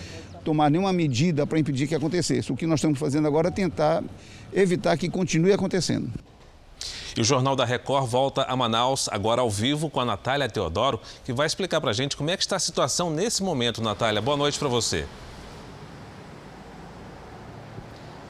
[0.44, 2.52] tomar nenhuma medida para impedir que acontecesse.
[2.52, 4.02] O que nós estamos fazendo agora é tentar
[4.52, 6.10] evitar que continue acontecendo.
[7.16, 10.98] E o Jornal da Record volta a Manaus, agora ao vivo, com a Natália Teodoro,
[11.24, 14.20] que vai explicar para a gente como é que está a situação nesse momento, Natália.
[14.20, 15.06] Boa noite para você.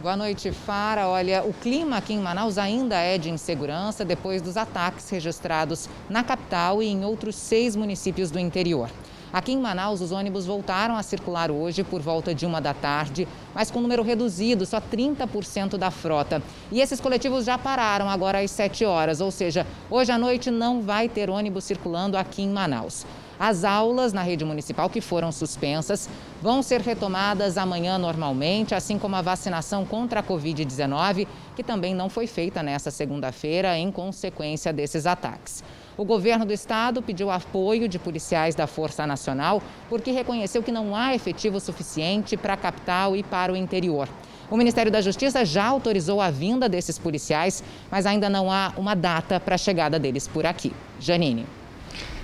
[0.02, 1.06] Boa noite, Fara.
[1.06, 6.24] Olha, o clima aqui em Manaus ainda é de insegurança depois dos ataques registrados na
[6.24, 8.90] capital e em outros seis municípios do interior.
[9.32, 13.28] Aqui em Manaus, os ônibus voltaram a circular hoje por volta de uma da tarde,
[13.54, 16.42] mas com número reduzido, só 30% da frota.
[16.72, 20.82] E esses coletivos já pararam agora às 7 horas, ou seja, hoje à noite não
[20.82, 23.06] vai ter ônibus circulando aqui em Manaus.
[23.44, 26.08] As aulas na rede municipal que foram suspensas
[26.40, 31.26] vão ser retomadas amanhã normalmente, assim como a vacinação contra a Covid-19,
[31.56, 35.64] que também não foi feita nesta segunda-feira em consequência desses ataques.
[35.96, 40.94] O governo do estado pediu apoio de policiais da Força Nacional porque reconheceu que não
[40.94, 44.08] há efetivo suficiente para a capital e para o interior.
[44.48, 48.94] O Ministério da Justiça já autorizou a vinda desses policiais, mas ainda não há uma
[48.94, 50.72] data para a chegada deles por aqui.
[51.00, 51.44] Janine.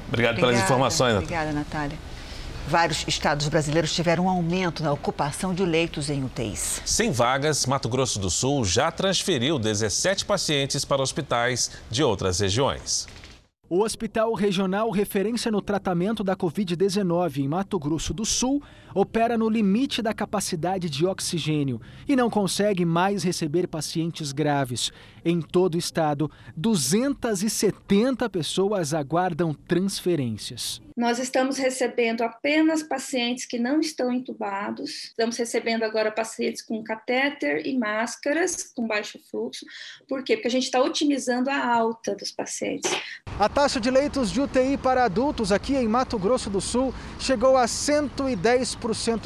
[0.08, 1.14] Obrigado Obrigada, pelas informações.
[1.14, 1.96] Obrigada, Natália.
[2.66, 6.82] Vários estados brasileiros tiveram um aumento na ocupação de leitos em UTIs.
[6.84, 13.06] Sem vagas, Mato Grosso do Sul já transferiu 17 pacientes para hospitais de outras regiões.
[13.70, 18.62] O Hospital Regional Referência no Tratamento da Covid-19 em Mato Grosso do Sul
[18.94, 24.90] opera no limite da capacidade de oxigênio e não consegue mais receber pacientes graves.
[25.24, 30.80] Em todo o estado, 270 pessoas aguardam transferências.
[30.96, 37.64] Nós estamos recebendo apenas pacientes que não estão entubados, estamos recebendo agora pacientes com catéter
[37.64, 39.64] e máscaras com baixo fluxo.
[40.08, 40.34] Por quê?
[40.34, 42.90] Porque a gente está otimizando a alta dos pacientes.
[43.38, 47.56] A taxa de leitos de UTI para adultos aqui em Mato Grosso do Sul chegou
[47.56, 48.77] a 110%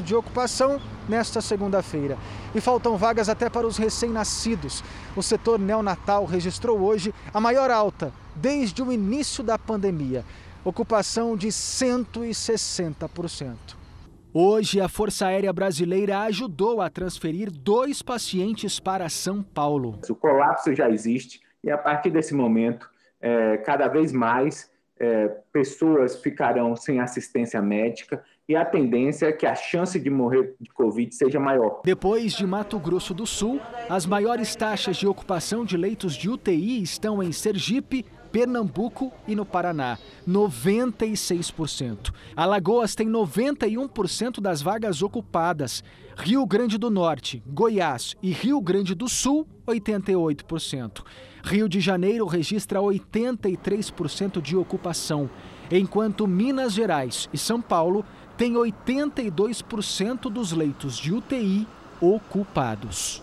[0.02, 2.16] de ocupação nesta segunda-feira.
[2.54, 4.84] E faltam vagas até para os recém-nascidos.
[5.16, 10.24] O setor neonatal registrou hoje a maior alta desde o início da pandemia
[10.64, 13.82] ocupação de 160%.
[14.34, 19.98] Hoje, a Força Aérea Brasileira ajudou a transferir dois pacientes para São Paulo.
[20.08, 22.88] O colapso já existe e, a partir desse momento,
[23.20, 29.46] é, cada vez mais é, pessoas ficarão sem assistência médica e a tendência é que
[29.46, 31.80] a chance de morrer de Covid seja maior.
[31.82, 36.82] Depois de Mato Grosso do Sul, as maiores taxas de ocupação de leitos de UTI
[36.82, 42.12] estão em Sergipe, Pernambuco e no Paraná, 96%.
[42.36, 45.82] Alagoas tem 91% das vagas ocupadas.
[46.16, 51.02] Rio Grande do Norte, Goiás e Rio Grande do Sul, 88%.
[51.42, 55.28] Rio de Janeiro registra 83% de ocupação,
[55.70, 58.04] enquanto Minas Gerais e São Paulo
[58.36, 61.66] têm 82% dos leitos de UTI
[62.00, 63.22] ocupados.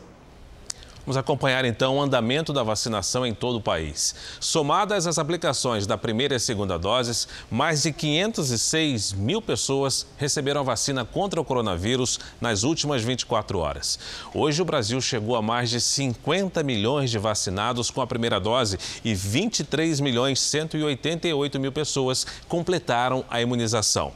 [1.09, 4.13] Vamos acompanhar então o andamento da vacinação em todo o país.
[4.39, 10.63] Somadas as aplicações da primeira e segunda doses, mais de 506 mil pessoas receberam a
[10.63, 13.97] vacina contra o coronavírus nas últimas 24 horas.
[14.35, 18.77] Hoje o Brasil chegou a mais de 50 milhões de vacinados com a primeira dose
[19.03, 24.11] e 23 milhões 188 mil pessoas completaram a imunização.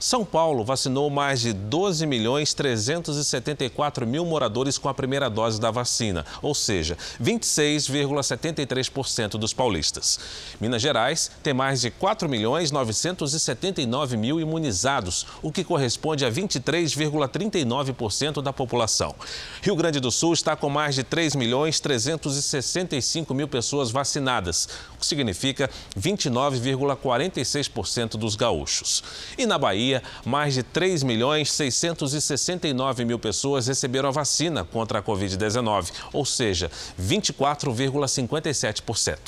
[0.00, 5.70] São Paulo vacinou mais de 12 milhões 374 mil moradores com a primeira dose da
[5.70, 10.18] vacina ou seja, 26,73% dos paulistas.
[10.60, 18.40] Minas Gerais tem mais de 4 milhões 979 mil imunizados, o que corresponde a 23,39%
[18.42, 19.14] da população.
[19.62, 24.98] Rio Grande do Sul está com mais de 3 milhões 365 mil pessoas vacinadas, o
[24.98, 29.02] que significa 29,46% dos gaúchos.
[29.36, 35.02] E na Bahia, mais de 3 milhões 669 mil pessoas receberam a vacina contra a
[35.02, 39.18] Covid-19, ou seja, 24,57%.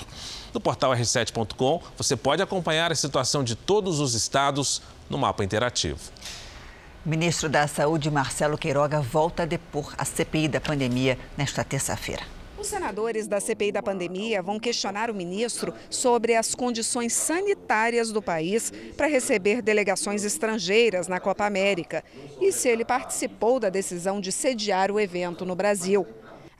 [0.54, 5.98] No portal r7.com, você pode acompanhar a situação de todos os estados no mapa interativo.
[7.04, 12.22] O ministro da Saúde, Marcelo Queiroga, volta a depor a CPI da pandemia nesta terça-feira.
[12.60, 18.20] Os senadores da CPI da pandemia vão questionar o ministro sobre as condições sanitárias do
[18.20, 22.04] país para receber delegações estrangeiras na Copa América
[22.38, 26.06] e se ele participou da decisão de sediar o evento no Brasil.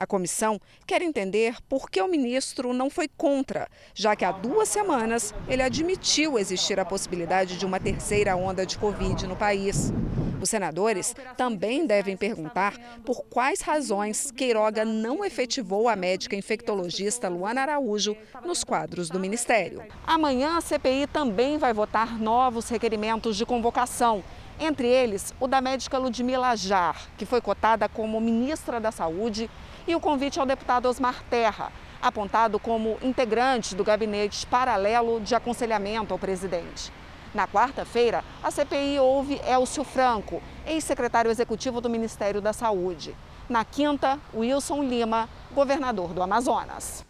[0.00, 4.66] A comissão quer entender por que o ministro não foi contra, já que há duas
[4.66, 9.92] semanas ele admitiu existir a possibilidade de uma terceira onda de Covid no país.
[10.40, 17.60] Os senadores também devem perguntar por quais razões Queiroga não efetivou a médica infectologista Luana
[17.60, 19.82] Araújo nos quadros do Ministério.
[20.06, 24.24] Amanhã a CPI também vai votar novos requerimentos de convocação.
[24.58, 29.50] Entre eles, o da médica Ludmila Jar, que foi cotada como ministra da Saúde
[29.90, 36.14] e o convite ao deputado Osmar Terra, apontado como integrante do gabinete paralelo de aconselhamento
[36.14, 36.92] ao presidente.
[37.34, 43.16] Na quarta-feira, a CPI ouve Elcio Franco, ex-secretário executivo do Ministério da Saúde.
[43.48, 47.04] Na quinta, Wilson Lima, governador do Amazonas.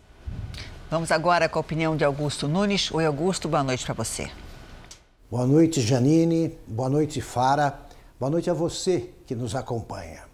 [0.91, 2.91] Vamos agora com a opinião de Augusto Nunes.
[2.91, 4.31] Oi, Augusto, boa noite para você.
[5.31, 6.59] Boa noite, Janine.
[6.67, 7.79] Boa noite, Fara.
[8.19, 10.30] Boa noite a você que nos acompanha.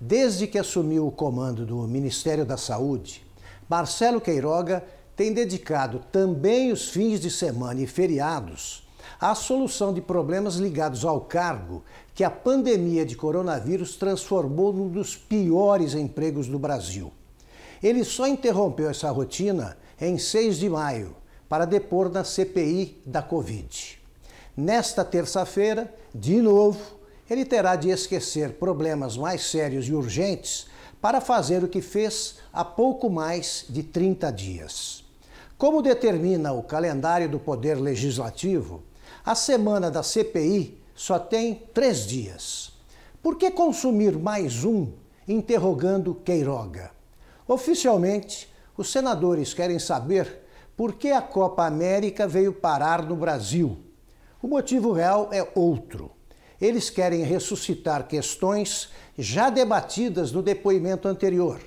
[0.00, 3.24] Desde que assumiu o comando do Ministério da Saúde,
[3.68, 4.84] Marcelo Queiroga
[5.16, 8.86] tem dedicado também os fins de semana e feriados
[9.20, 11.82] à solução de problemas ligados ao cargo
[12.14, 17.12] que a pandemia de coronavírus transformou num dos piores empregos do Brasil.
[17.82, 21.16] Ele só interrompeu essa rotina em 6 de maio
[21.48, 23.98] para depor na CPI da Covid.
[24.56, 26.97] Nesta terça-feira, de novo,
[27.28, 30.66] ele terá de esquecer problemas mais sérios e urgentes
[31.00, 35.04] para fazer o que fez há pouco mais de 30 dias.
[35.56, 38.82] Como determina o calendário do Poder Legislativo,
[39.24, 42.72] a semana da CPI só tem três dias.
[43.22, 44.92] Por que consumir mais um
[45.26, 46.90] interrogando Queiroga?
[47.46, 50.44] Oficialmente, os senadores querem saber
[50.76, 53.76] por que a Copa América veio parar no Brasil.
[54.40, 56.17] O motivo real é outro.
[56.60, 61.60] Eles querem ressuscitar questões já debatidas no depoimento anterior.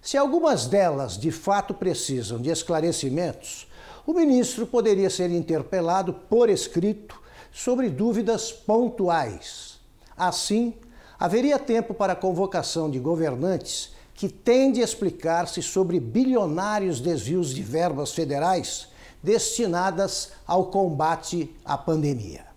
[0.00, 3.66] Se algumas delas de fato precisam de esclarecimentos,
[4.06, 7.20] o ministro poderia ser interpelado por escrito
[7.50, 9.80] sobre dúvidas pontuais.
[10.16, 10.74] Assim,
[11.18, 17.62] haveria tempo para a convocação de governantes que têm de explicar-se sobre bilionários desvios de
[17.62, 18.88] verbas federais
[19.22, 22.53] destinadas ao combate à pandemia.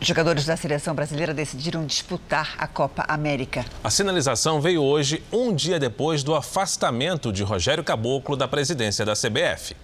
[0.00, 3.64] Jogadores da seleção brasileira decidiram disputar a Copa América.
[3.82, 9.14] A sinalização veio hoje, um dia depois do afastamento de Rogério Caboclo da presidência da
[9.14, 9.74] CBF.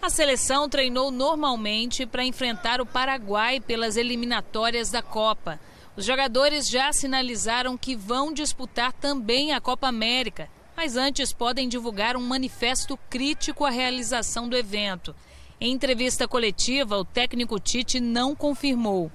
[0.00, 5.60] A seleção treinou normalmente para enfrentar o Paraguai pelas eliminatórias da Copa.
[5.96, 12.16] Os jogadores já sinalizaram que vão disputar também a Copa América, mas antes podem divulgar
[12.16, 15.14] um manifesto crítico à realização do evento.
[15.60, 19.10] Em entrevista coletiva, o técnico Tite não confirmou.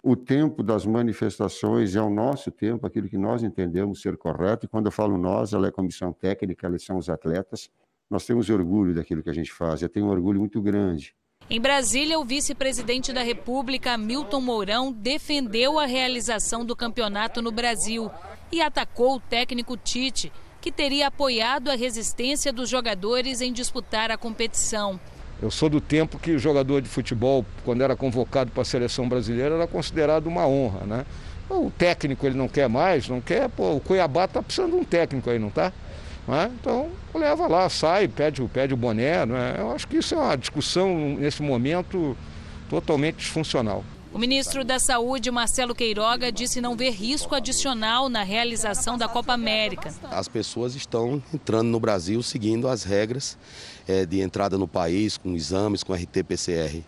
[0.00, 4.64] O tempo das manifestações é o nosso tempo, aquilo que nós entendemos ser correto.
[4.64, 7.68] E quando eu falo nós, ela é a comissão técnica, eles são os atletas.
[8.08, 9.82] Nós temos orgulho daquilo que a gente faz.
[9.82, 11.16] Eu tenho um orgulho muito grande.
[11.50, 18.08] Em Brasília, o vice-presidente da República, Milton Mourão, defendeu a realização do campeonato no Brasil
[18.52, 24.16] e atacou o técnico Tite, que teria apoiado a resistência dos jogadores em disputar a
[24.16, 25.00] competição.
[25.40, 29.08] Eu sou do tempo que o jogador de futebol, quando era convocado para a seleção
[29.08, 31.06] brasileira, era considerado uma honra, né?
[31.48, 34.84] O técnico ele não quer mais, não quer, pô, o Cuiabá está precisando de um
[34.84, 35.72] técnico aí, não tá?
[36.26, 36.50] Né?
[36.60, 39.24] Então leva lá, sai, pede, pede o boné.
[39.24, 39.56] Né?
[39.58, 42.14] Eu acho que isso é uma discussão nesse momento
[42.68, 43.82] totalmente disfuncional.
[44.12, 49.34] O ministro da Saúde, Marcelo Queiroga, disse não ver risco adicional na realização da Copa
[49.34, 49.94] América.
[50.10, 53.38] As pessoas estão entrando no Brasil seguindo as regras
[53.88, 56.82] é, de entrada no país, com exames, com RT-PCR.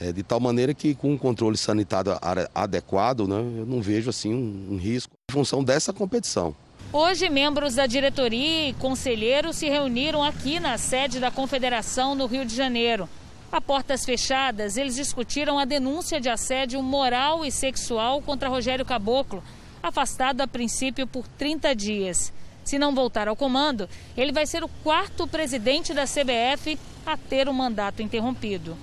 [0.00, 2.18] É, de tal maneira que com um controle sanitário
[2.54, 6.54] adequado, né, eu não vejo assim um, um risco em função dessa competição.
[6.92, 12.44] Hoje, membros da diretoria e conselheiros se reuniram aqui na sede da Confederação no Rio
[12.44, 13.08] de Janeiro.
[13.50, 19.42] A portas fechadas, eles discutiram a denúncia de assédio moral e sexual contra Rogério Caboclo,
[19.82, 22.32] afastado a princípio por 30 dias.
[22.64, 27.48] Se não voltar ao comando, ele vai ser o quarto presidente da CBF a ter
[27.48, 28.76] o mandato interrompido.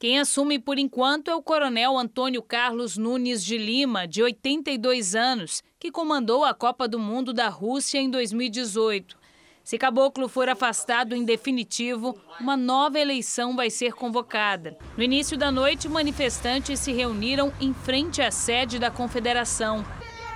[0.00, 5.62] Quem assume por enquanto é o coronel Antônio Carlos Nunes de Lima, de 82 anos,
[5.78, 9.18] que comandou a Copa do Mundo da Rússia em 2018.
[9.64, 14.78] Se Caboclo for afastado em definitivo, uma nova eleição vai ser convocada.
[14.96, 19.84] No início da noite, manifestantes se reuniram em frente à sede da Confederação.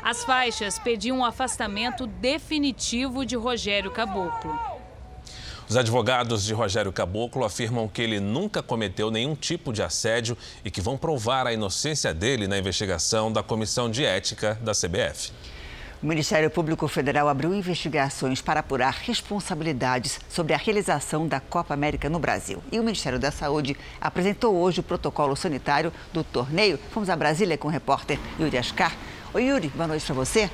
[0.05, 4.59] As faixas pediam o afastamento definitivo de Rogério Caboclo.
[5.68, 10.72] Os advogados de Rogério Caboclo afirmam que ele nunca cometeu nenhum tipo de assédio e
[10.72, 15.30] que vão provar a inocência dele na investigação da Comissão de Ética da CBF.
[16.03, 22.11] O Ministério Público Federal abriu investigações para apurar responsabilidades sobre a realização da Copa América
[22.11, 22.61] no Brasil.
[22.72, 26.76] E o Ministério da Saúde apresentou hoje o protocolo sanitário do torneio.
[26.90, 28.96] Fomos a Brasília com o repórter Yuri Ascar.
[29.35, 30.51] Oi, Yuri, boa noite para você.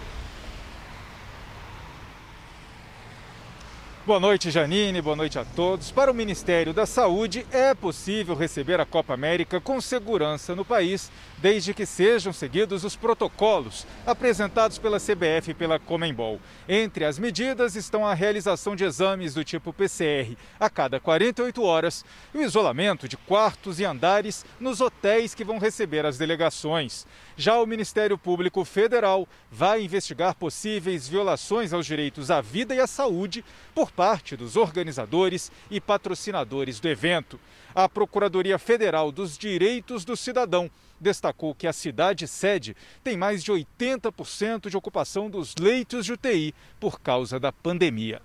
[4.09, 5.03] Boa noite, Janine.
[5.03, 5.91] Boa noite a todos.
[5.91, 11.11] Para o Ministério da Saúde, é possível receber a Copa América com segurança no país,
[11.37, 16.41] desde que sejam seguidos os protocolos apresentados pela CBF e pela Comembol.
[16.66, 22.03] Entre as medidas estão a realização de exames do tipo PCR a cada 48 horas
[22.33, 27.07] e o isolamento de quartos e andares nos hotéis que vão receber as delegações.
[27.41, 32.86] Já o Ministério Público Federal vai investigar possíveis violações aos direitos à vida e à
[32.89, 37.39] saúde por parte dos organizadores e patrocinadores do evento.
[37.72, 40.68] A Procuradoria Federal dos Direitos do Cidadão
[41.01, 46.53] destacou que a cidade sede tem mais de 80% de ocupação dos leitos de UTI
[46.80, 48.20] por causa da pandemia.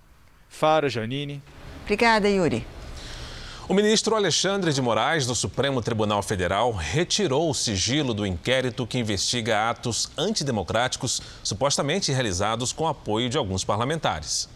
[0.49, 1.39] Fara Janine.
[1.83, 2.65] Obrigada, Yuri.
[3.65, 8.99] O ministro Alexandre de Moraes, do Supremo Tribunal Federal, retirou o sigilo do inquérito que
[8.99, 14.49] investiga atos antidemocráticos supostamente realizados com apoio de alguns parlamentares.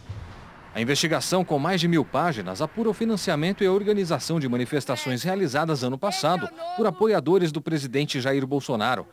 [0.77, 5.23] A investigação, com mais de mil páginas, apura o financiamento e a organização de manifestações
[5.23, 9.07] realizadas ano passado por apoiadores do presidente Jair Bolsonaro.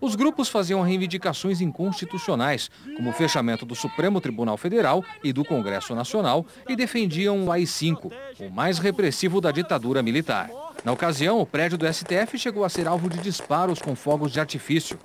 [0.00, 5.94] Os grupos faziam reivindicações inconstitucionais, como o fechamento do Supremo Tribunal Federal e do Congresso
[5.94, 8.10] Nacional, e defendiam o AI-5,
[8.40, 10.48] o mais repressivo da ditadura militar.
[10.82, 14.40] Na ocasião, o prédio do STF chegou a ser alvo de disparos com fogos de
[14.40, 14.98] artifício.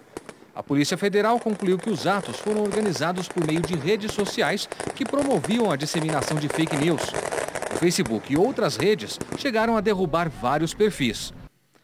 [0.56, 5.04] A Polícia Federal concluiu que os atos foram organizados por meio de redes sociais que
[5.04, 7.02] promoviam a disseminação de fake news.
[7.74, 11.34] O Facebook e outras redes chegaram a derrubar vários perfis.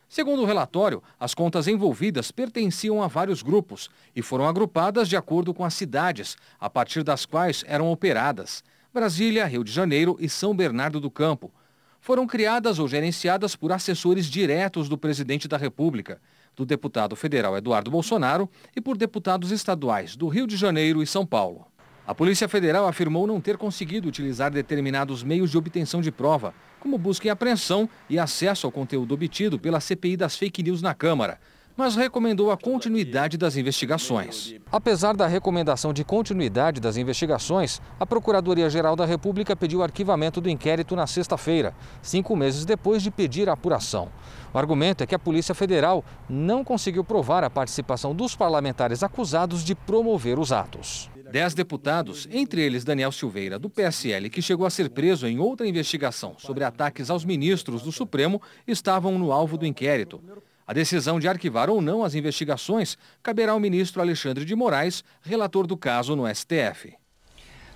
[0.07, 5.53] Segundo o relatório, as contas envolvidas pertenciam a vários grupos e foram agrupadas de acordo
[5.53, 8.63] com as cidades, a partir das quais eram operadas:
[8.93, 11.51] Brasília, Rio de Janeiro e São Bernardo do Campo.
[11.99, 16.21] Foram criadas ou gerenciadas por assessores diretos do presidente da República
[16.55, 21.25] do deputado federal Eduardo Bolsonaro e por deputados estaduais do Rio de Janeiro e São
[21.25, 21.65] Paulo.
[22.05, 26.97] A Polícia Federal afirmou não ter conseguido utilizar determinados meios de obtenção de prova, como
[26.97, 31.39] busca e apreensão e acesso ao conteúdo obtido pela CPI das fake news na Câmara,
[31.75, 34.55] mas recomendou a continuidade das investigações.
[34.71, 40.95] Apesar da recomendação de continuidade das investigações, a Procuradoria-Geral da República pediu arquivamento do inquérito
[40.95, 44.09] na sexta-feira, cinco meses depois de pedir a apuração.
[44.53, 49.63] O argumento é que a Polícia Federal não conseguiu provar a participação dos parlamentares acusados
[49.63, 51.09] de promover os atos.
[51.31, 55.65] Dez deputados, entre eles Daniel Silveira, do PSL, que chegou a ser preso em outra
[55.65, 60.21] investigação sobre ataques aos ministros do Supremo, estavam no alvo do inquérito.
[60.65, 65.67] A decisão de arquivar ou não as investigações caberá ao ministro Alexandre de Moraes, relator
[65.67, 66.93] do caso no STF.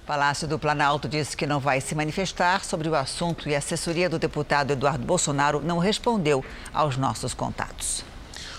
[0.05, 4.07] Palácio do Planalto disse que não vai se manifestar sobre o assunto e a assessoria
[4.07, 8.05] do deputado Eduardo Bolsonaro não respondeu aos nossos contatos.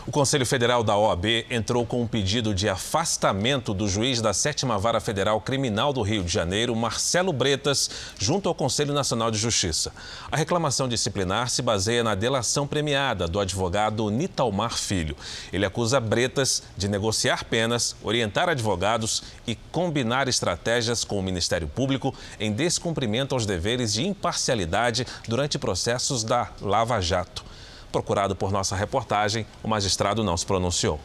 [0.07, 4.79] O Conselho Federal da OAB entrou com um pedido de afastamento do juiz da Sétima
[4.79, 9.93] Vara Federal Criminal do Rio de Janeiro, Marcelo Bretas, junto ao Conselho Nacional de Justiça.
[10.31, 15.17] A reclamação disciplinar se baseia na delação premiada do advogado Nitalmar Filho.
[15.53, 22.15] Ele acusa Bretas de negociar penas, orientar advogados e combinar estratégias com o Ministério Público
[22.39, 27.56] em descumprimento aos deveres de imparcialidade durante processos da Lava Jato.
[27.97, 31.01] Procurado por nossa reportagem, o magistrado não se pronunciou.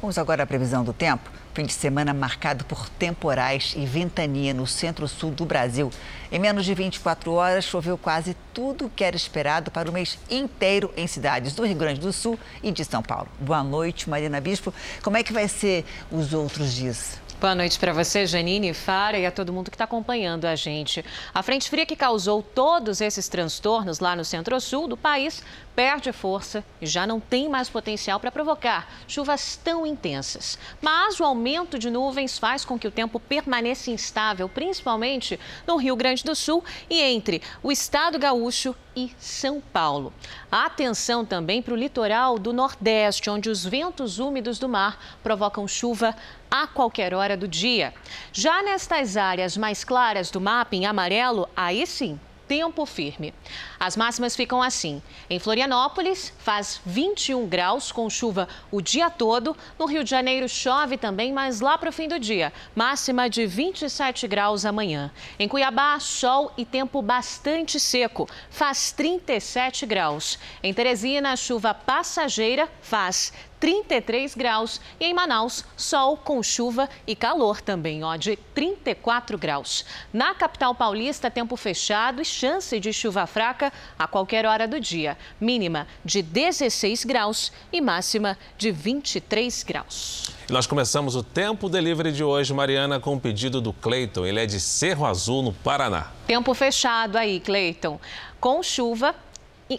[0.00, 1.28] Vamos agora à previsão do tempo.
[1.52, 5.90] Fim de semana marcado por temporais e ventania no centro-sul do Brasil.
[6.30, 10.20] Em menos de 24 horas, choveu quase tudo o que era esperado para o mês
[10.30, 13.26] inteiro em cidades do Rio Grande do Sul e de São Paulo.
[13.40, 14.72] Boa noite, Marina Bispo.
[15.02, 17.20] Como é que vai ser os outros dias?
[17.40, 21.02] Boa noite para você, Janine, Fara e a todo mundo que está acompanhando a gente.
[21.32, 25.42] A frente fria que causou todos esses transtornos lá no centro-sul do país
[25.80, 30.58] perde força e já não tem mais potencial para provocar chuvas tão intensas.
[30.78, 35.96] Mas o aumento de nuvens faz com que o tempo permaneça instável, principalmente no Rio
[35.96, 40.12] Grande do Sul e entre o estado gaúcho e São Paulo.
[40.52, 46.14] Atenção também para o litoral do Nordeste, onde os ventos úmidos do mar provocam chuva
[46.50, 47.94] a qualquer hora do dia.
[48.34, 52.20] Já nestas áreas mais claras do mapa, em amarelo, aí sim,
[52.50, 53.32] tempo firme.
[53.78, 55.00] As máximas ficam assim.
[55.30, 59.56] Em Florianópolis, faz 21 graus com chuva o dia todo.
[59.78, 63.46] No Rio de Janeiro chove também, mas lá para o fim do dia, máxima de
[63.46, 65.12] 27 graus amanhã.
[65.38, 70.36] Em Cuiabá, sol e tempo bastante seco, faz 37 graus.
[70.60, 74.80] Em Teresina, chuva passageira, faz 33 graus.
[74.98, 79.84] E em Manaus, sol com chuva e calor também, ó, de 34 graus.
[80.12, 85.16] Na capital paulista, tempo fechado e chance de chuva fraca a qualquer hora do dia.
[85.40, 90.30] Mínima de 16 graus e máxima de 23 graus.
[90.48, 94.26] E nós começamos o Tempo Delivery de hoje, Mariana, com o pedido do Cleiton.
[94.26, 96.08] Ele é de Cerro Azul, no Paraná.
[96.26, 98.00] Tempo fechado aí, Cleiton.
[98.40, 99.14] Com chuva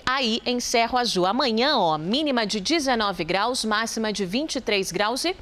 [0.06, 1.26] aí em Cerro Azul.
[1.26, 5.36] Amanhã, ó, mínima de 19 graus, máxima de 23 graus e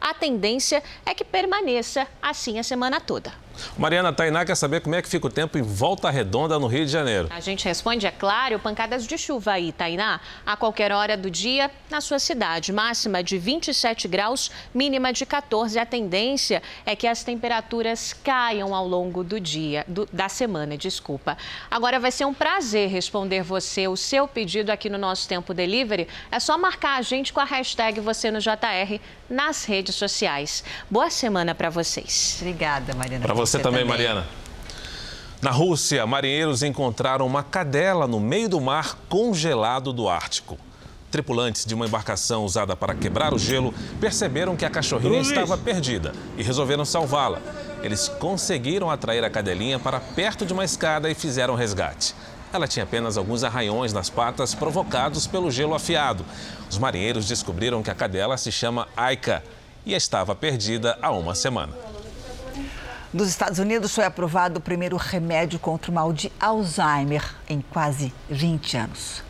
[0.00, 3.32] a tendência é que permaneça assim a semana toda.
[3.78, 6.84] Mariana Tainá quer saber como é que fica o tempo em Volta Redonda, no Rio
[6.84, 7.28] de Janeiro.
[7.30, 11.70] A gente responde, é claro, pancadas de chuva aí, Tainá, a qualquer hora do dia
[11.90, 12.72] na sua cidade.
[12.72, 15.78] Máxima de 27 graus, mínima de 14.
[15.78, 21.36] A tendência é que as temperaturas caiam ao longo do dia, do, da semana, desculpa.
[21.70, 26.08] Agora vai ser um prazer responder você o seu pedido aqui no nosso Tempo Delivery.
[26.30, 30.64] É só marcar a gente com a hashtag você no JR nas redes sociais.
[30.90, 32.36] Boa semana para vocês.
[32.40, 33.24] Obrigada, Mariana.
[33.24, 34.26] Para você, também, também, Mariana.
[35.42, 40.56] Na Rússia, marinheiros encontraram uma cadela no meio do mar congelado do Ártico.
[41.10, 46.12] Tripulantes de uma embarcação usada para quebrar o gelo perceberam que a cachorrinha estava perdida
[46.36, 47.40] e resolveram salvá-la.
[47.82, 52.14] Eles conseguiram atrair a cadelinha para perto de uma escada e fizeram resgate.
[52.52, 56.24] Ela tinha apenas alguns arranhões nas patas provocados pelo gelo afiado.
[56.70, 59.44] Os marinheiros descobriram que a cadela se chama Aika
[59.84, 61.83] e estava perdida há uma semana.
[63.14, 68.12] Nos Estados Unidos foi aprovado o primeiro remédio contra o mal de Alzheimer em quase
[68.28, 69.22] 20 anos.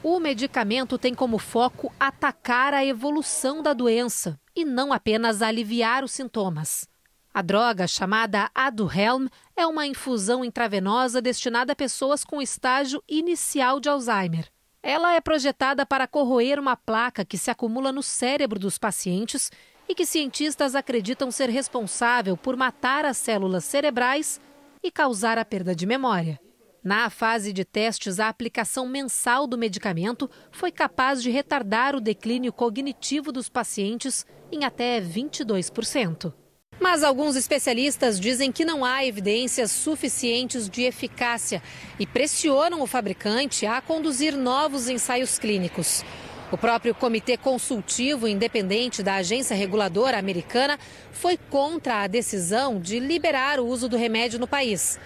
[0.00, 6.12] O medicamento tem como foco atacar a evolução da doença e não apenas aliviar os
[6.12, 6.88] sintomas.
[7.34, 9.26] A droga, chamada Aduhelm,
[9.56, 14.46] é uma infusão intravenosa destinada a pessoas com estágio inicial de Alzheimer.
[14.80, 19.50] Ela é projetada para corroer uma placa que se acumula no cérebro dos pacientes
[19.88, 24.40] e que cientistas acreditam ser responsável por matar as células cerebrais
[24.82, 26.38] e causar a perda de memória.
[26.84, 32.52] Na fase de testes, a aplicação mensal do medicamento foi capaz de retardar o declínio
[32.52, 36.32] cognitivo dos pacientes em até 22%.
[36.80, 41.60] Mas alguns especialistas dizem que não há evidências suficientes de eficácia
[41.98, 46.04] e pressionam o fabricante a conduzir novos ensaios clínicos.
[46.50, 50.78] O próprio Comitê Consultivo Independente da Agência Reguladora Americana
[51.12, 54.98] foi contra a decisão de liberar o uso do remédio no país.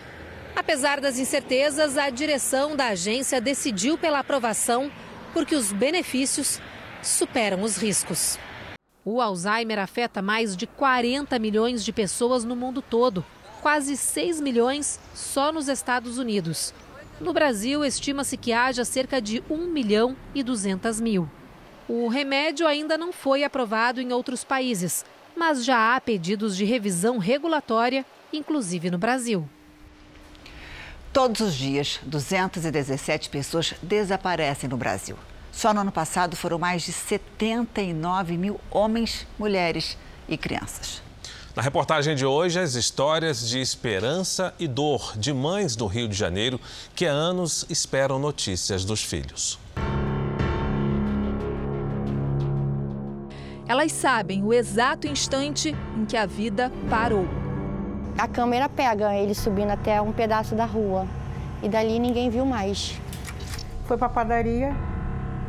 [0.55, 4.89] Apesar das incertezas, a direção da agência decidiu pela aprovação
[5.33, 6.61] porque os benefícios
[7.03, 8.39] superam os riscos.
[9.05, 13.25] O Alzheimer afeta mais de 40 milhões de pessoas no mundo todo,
[13.61, 16.73] quase 6 milhões só nos Estados Unidos.
[17.23, 21.31] No Brasil, estima-se que haja cerca de 1 milhão e 200 mil.
[21.89, 25.05] O remédio ainda não foi aprovado em outros países,
[25.37, 29.49] mas já há pedidos de revisão regulatória, inclusive no Brasil.
[31.13, 35.17] Todos os dias, 217 pessoas desaparecem no Brasil.
[35.53, 39.97] Só no ano passado foram mais de 79 mil homens, mulheres
[40.29, 41.01] e crianças.
[41.55, 46.17] Na reportagem de hoje, as histórias de esperança e dor de mães do Rio de
[46.17, 46.59] Janeiro
[46.95, 49.59] que há anos esperam notícias dos filhos.
[53.69, 57.29] Elas sabem o exato instante em que a vida parou.
[58.17, 61.07] A câmera pega ele subindo até um pedaço da rua
[61.63, 62.99] e dali ninguém viu mais.
[63.85, 64.75] Foi para a padaria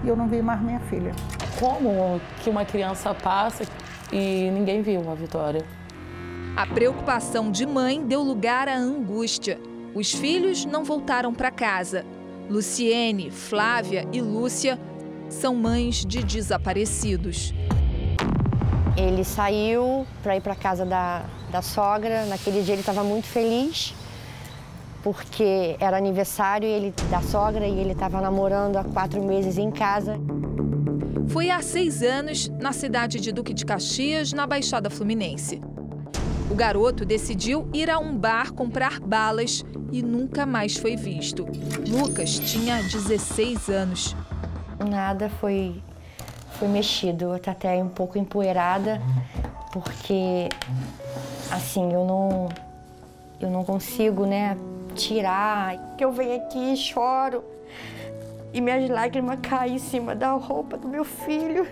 [0.04, 1.14] e eu não vi mais minha filha.
[1.58, 3.64] Como que uma criança passa
[4.12, 5.64] e ninguém viu a Vitória?
[6.56, 9.60] A preocupação de mãe deu lugar à angústia.
[9.96, 12.06] Os filhos não voltaram para casa.
[12.48, 14.80] Luciene, Flávia e Lúcia
[15.30, 17.52] são mães de desaparecidos.
[18.96, 22.28] Ele saiu para ir para casa da, da sogra.
[22.28, 23.96] Naquele dia ele estava muito feliz,
[25.02, 30.20] porque era aniversário ele, da sogra e ele estava namorando há quatro meses em casa.
[31.30, 35.60] Foi há seis anos, na cidade de Duque de Caxias, na Baixada Fluminense.
[36.54, 41.48] O garoto decidiu ir a um bar comprar balas e nunca mais foi visto.
[41.90, 44.16] Lucas tinha 16 anos.
[44.88, 45.82] Nada foi,
[46.60, 47.34] foi mexido.
[47.34, 49.02] Eu tô até um pouco empoeirada,
[49.72, 50.48] porque
[51.50, 52.50] assim, eu não,
[53.42, 54.56] eu não consigo, né,
[54.94, 55.96] tirar.
[55.98, 57.44] Que eu venho aqui e choro
[58.54, 61.68] e minhas lágrimas caem em cima da roupa do meu filho.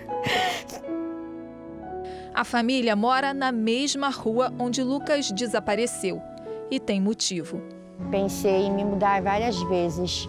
[2.34, 6.20] A família mora na mesma rua onde Lucas desapareceu
[6.70, 7.60] e tem motivo.
[8.10, 10.28] Pensei em me mudar várias vezes,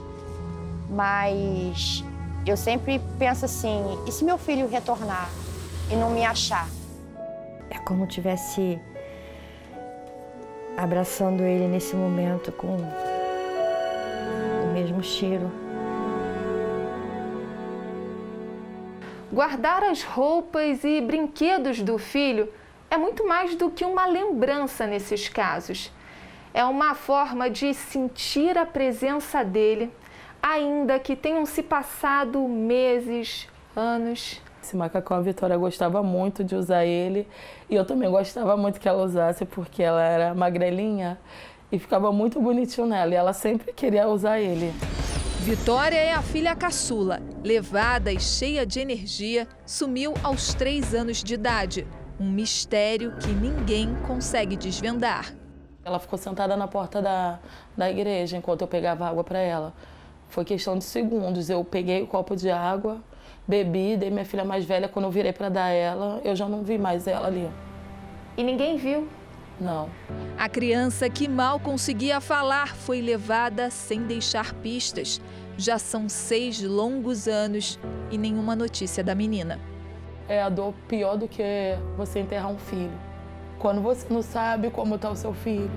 [0.89, 2.03] mas
[2.45, 5.29] Eu sempre penso assim: e se meu filho retornar
[5.89, 6.67] e não me achar?
[7.69, 8.77] É como tivesse
[10.75, 12.75] abraçando ele nesse momento com
[14.65, 15.62] o mesmo cheiro.
[19.33, 22.47] Guardar as roupas e brinquedos do filho
[22.87, 25.91] é muito mais do que uma lembrança nesses casos.
[26.53, 29.91] É uma forma de sentir a presença dele,
[30.39, 34.39] ainda que tenham se passado meses, anos.
[34.61, 37.27] Esse macacão a Vitória gostava muito de usar ele
[37.67, 41.19] e eu também gostava muito que ela usasse porque ela era magrelinha
[41.71, 44.71] e ficava muito bonitinho nela e ela sempre queria usar ele.
[45.43, 51.33] Vitória é a filha caçula, levada e cheia de energia, sumiu aos três anos de
[51.33, 51.85] idade.
[52.17, 55.35] Um mistério que ninguém consegue desvendar.
[55.83, 57.39] Ela ficou sentada na porta da,
[57.75, 59.73] da igreja enquanto eu pegava água para ela.
[60.29, 61.49] Foi questão de segundos.
[61.49, 63.03] Eu peguei o copo de água,
[63.45, 64.87] bebi, dei minha filha mais velha.
[64.87, 67.51] Quando eu virei para dar ela, eu já não vi mais ela ali.
[68.37, 69.09] E ninguém viu?
[69.59, 69.89] Não.
[70.37, 75.21] A criança que mal conseguia falar foi levada sem deixar pistas.
[75.57, 77.79] Já são seis longos anos
[78.09, 79.59] e nenhuma notícia da menina.
[80.27, 81.43] É a dor pior do que
[81.95, 82.97] você enterrar um filho.
[83.59, 85.71] Quando você não sabe como está o seu filho,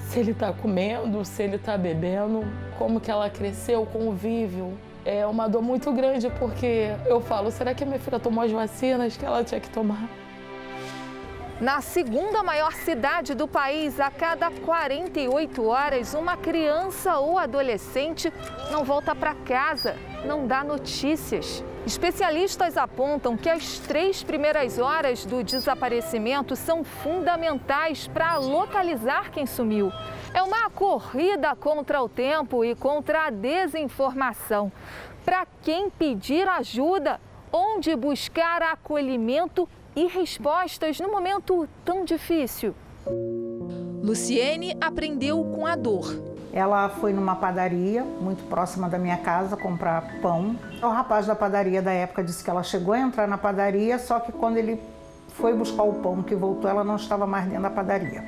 [0.00, 2.42] se ele está comendo, se ele está bebendo,
[2.76, 4.76] como que ela cresceu, convívio.
[5.04, 9.16] É uma dor muito grande porque eu falo, será que minha filha tomou as vacinas
[9.16, 10.08] que ela tinha que tomar?
[11.60, 18.32] Na segunda maior cidade do país, a cada 48 horas, uma criança ou adolescente
[18.70, 19.94] não volta para casa,
[20.24, 21.62] não dá notícias.
[21.84, 29.92] Especialistas apontam que as três primeiras horas do desaparecimento são fundamentais para localizar quem sumiu.
[30.32, 34.72] É uma corrida contra o tempo e contra a desinformação.
[35.26, 37.20] Para quem pedir ajuda,
[37.52, 39.68] onde buscar acolhimento
[40.00, 42.74] e respostas no momento tão difícil.
[44.02, 46.18] Luciene aprendeu com a dor.
[46.54, 50.56] Ela foi numa padaria muito próxima da minha casa comprar pão.
[50.82, 54.18] O rapaz da padaria da época disse que ela chegou a entrar na padaria, só
[54.18, 54.80] que quando ele
[55.34, 58.24] foi buscar o pão que voltou, ela não estava mais dentro da padaria.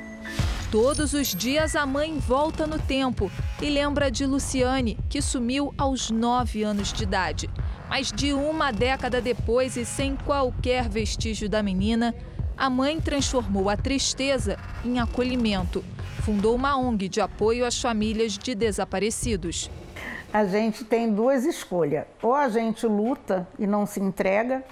[0.71, 6.11] Todos os dias a mãe volta no tempo e lembra de Luciane, que sumiu aos
[6.11, 7.49] 9 anos de idade.
[7.93, 12.15] Mais de uma década depois e sem qualquer vestígio da menina,
[12.57, 15.85] a mãe transformou a tristeza em acolhimento.
[16.23, 19.69] Fundou uma ONG de apoio às famílias de desaparecidos.
[20.33, 24.63] A gente tem duas escolhas: ou a gente luta e não se entrega,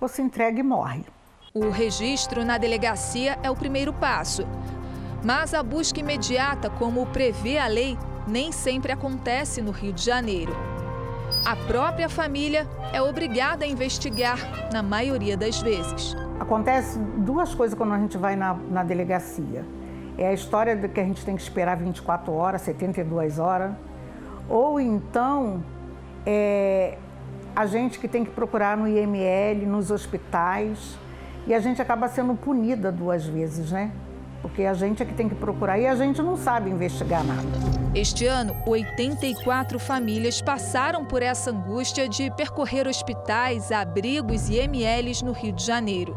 [0.00, 1.04] ou se entrega e morre.
[1.52, 4.46] O registro na delegacia é o primeiro passo.
[5.24, 7.98] Mas a busca imediata, como prevê a lei,
[8.28, 10.71] nem sempre acontece no Rio de Janeiro.
[11.44, 14.38] A própria família é obrigada a investigar,
[14.72, 16.16] na maioria das vezes.
[16.38, 19.64] Acontece duas coisas quando a gente vai na, na delegacia.
[20.16, 23.72] É a história de que a gente tem que esperar 24 horas, 72 horas.
[24.48, 25.62] Ou então,
[26.24, 26.96] é
[27.54, 30.96] a gente que tem que procurar no IML, nos hospitais.
[31.46, 33.90] E a gente acaba sendo punida duas vezes, né?
[34.42, 37.81] porque a gente é que tem que procurar e a gente não sabe investigar nada.
[37.94, 45.32] Este ano, 84 famílias passaram por essa angústia de percorrer hospitais, abrigos e MLs no
[45.32, 46.16] Rio de Janeiro.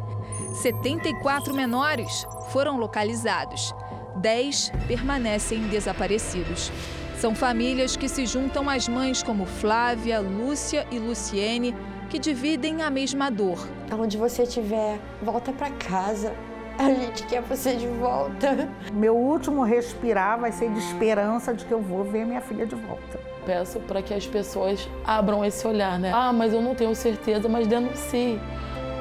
[0.61, 3.75] 74 menores foram localizados.
[4.15, 6.71] 10 permanecem desaparecidos.
[7.19, 11.75] São famílias que se juntam às mães como Flávia, Lúcia e Luciene,
[12.09, 13.67] que dividem a mesma dor.
[13.91, 16.33] Onde você estiver, volta para casa.
[16.77, 18.67] A gente quer você de volta.
[18.91, 22.75] Meu último respirar vai ser de esperança de que eu vou ver minha filha de
[22.75, 23.19] volta.
[23.45, 26.11] Peço para que as pessoas abram esse olhar, né?
[26.13, 28.39] Ah, mas eu não tenho certeza, mas denuncie.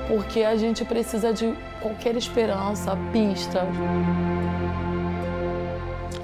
[0.06, 3.66] Porque a gente precisa de qualquer esperança, pista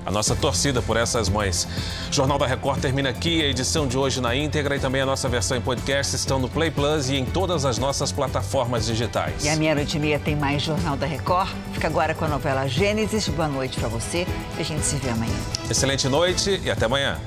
[0.04, 1.66] a nossa torcida por essas mães.
[2.10, 3.42] O Jornal da Record termina aqui.
[3.42, 6.48] A edição de hoje na íntegra e também a nossa versão em podcast estão no
[6.48, 9.44] Play Plus e em todas as nossas plataformas digitais.
[9.44, 11.50] E a meia-noite e meia tem mais Jornal da Record.
[11.72, 13.28] Fica agora com a novela Gênesis.
[13.28, 14.26] Boa noite para você
[14.56, 15.36] e a gente se vê amanhã.
[15.70, 17.18] Excelente noite e até amanhã.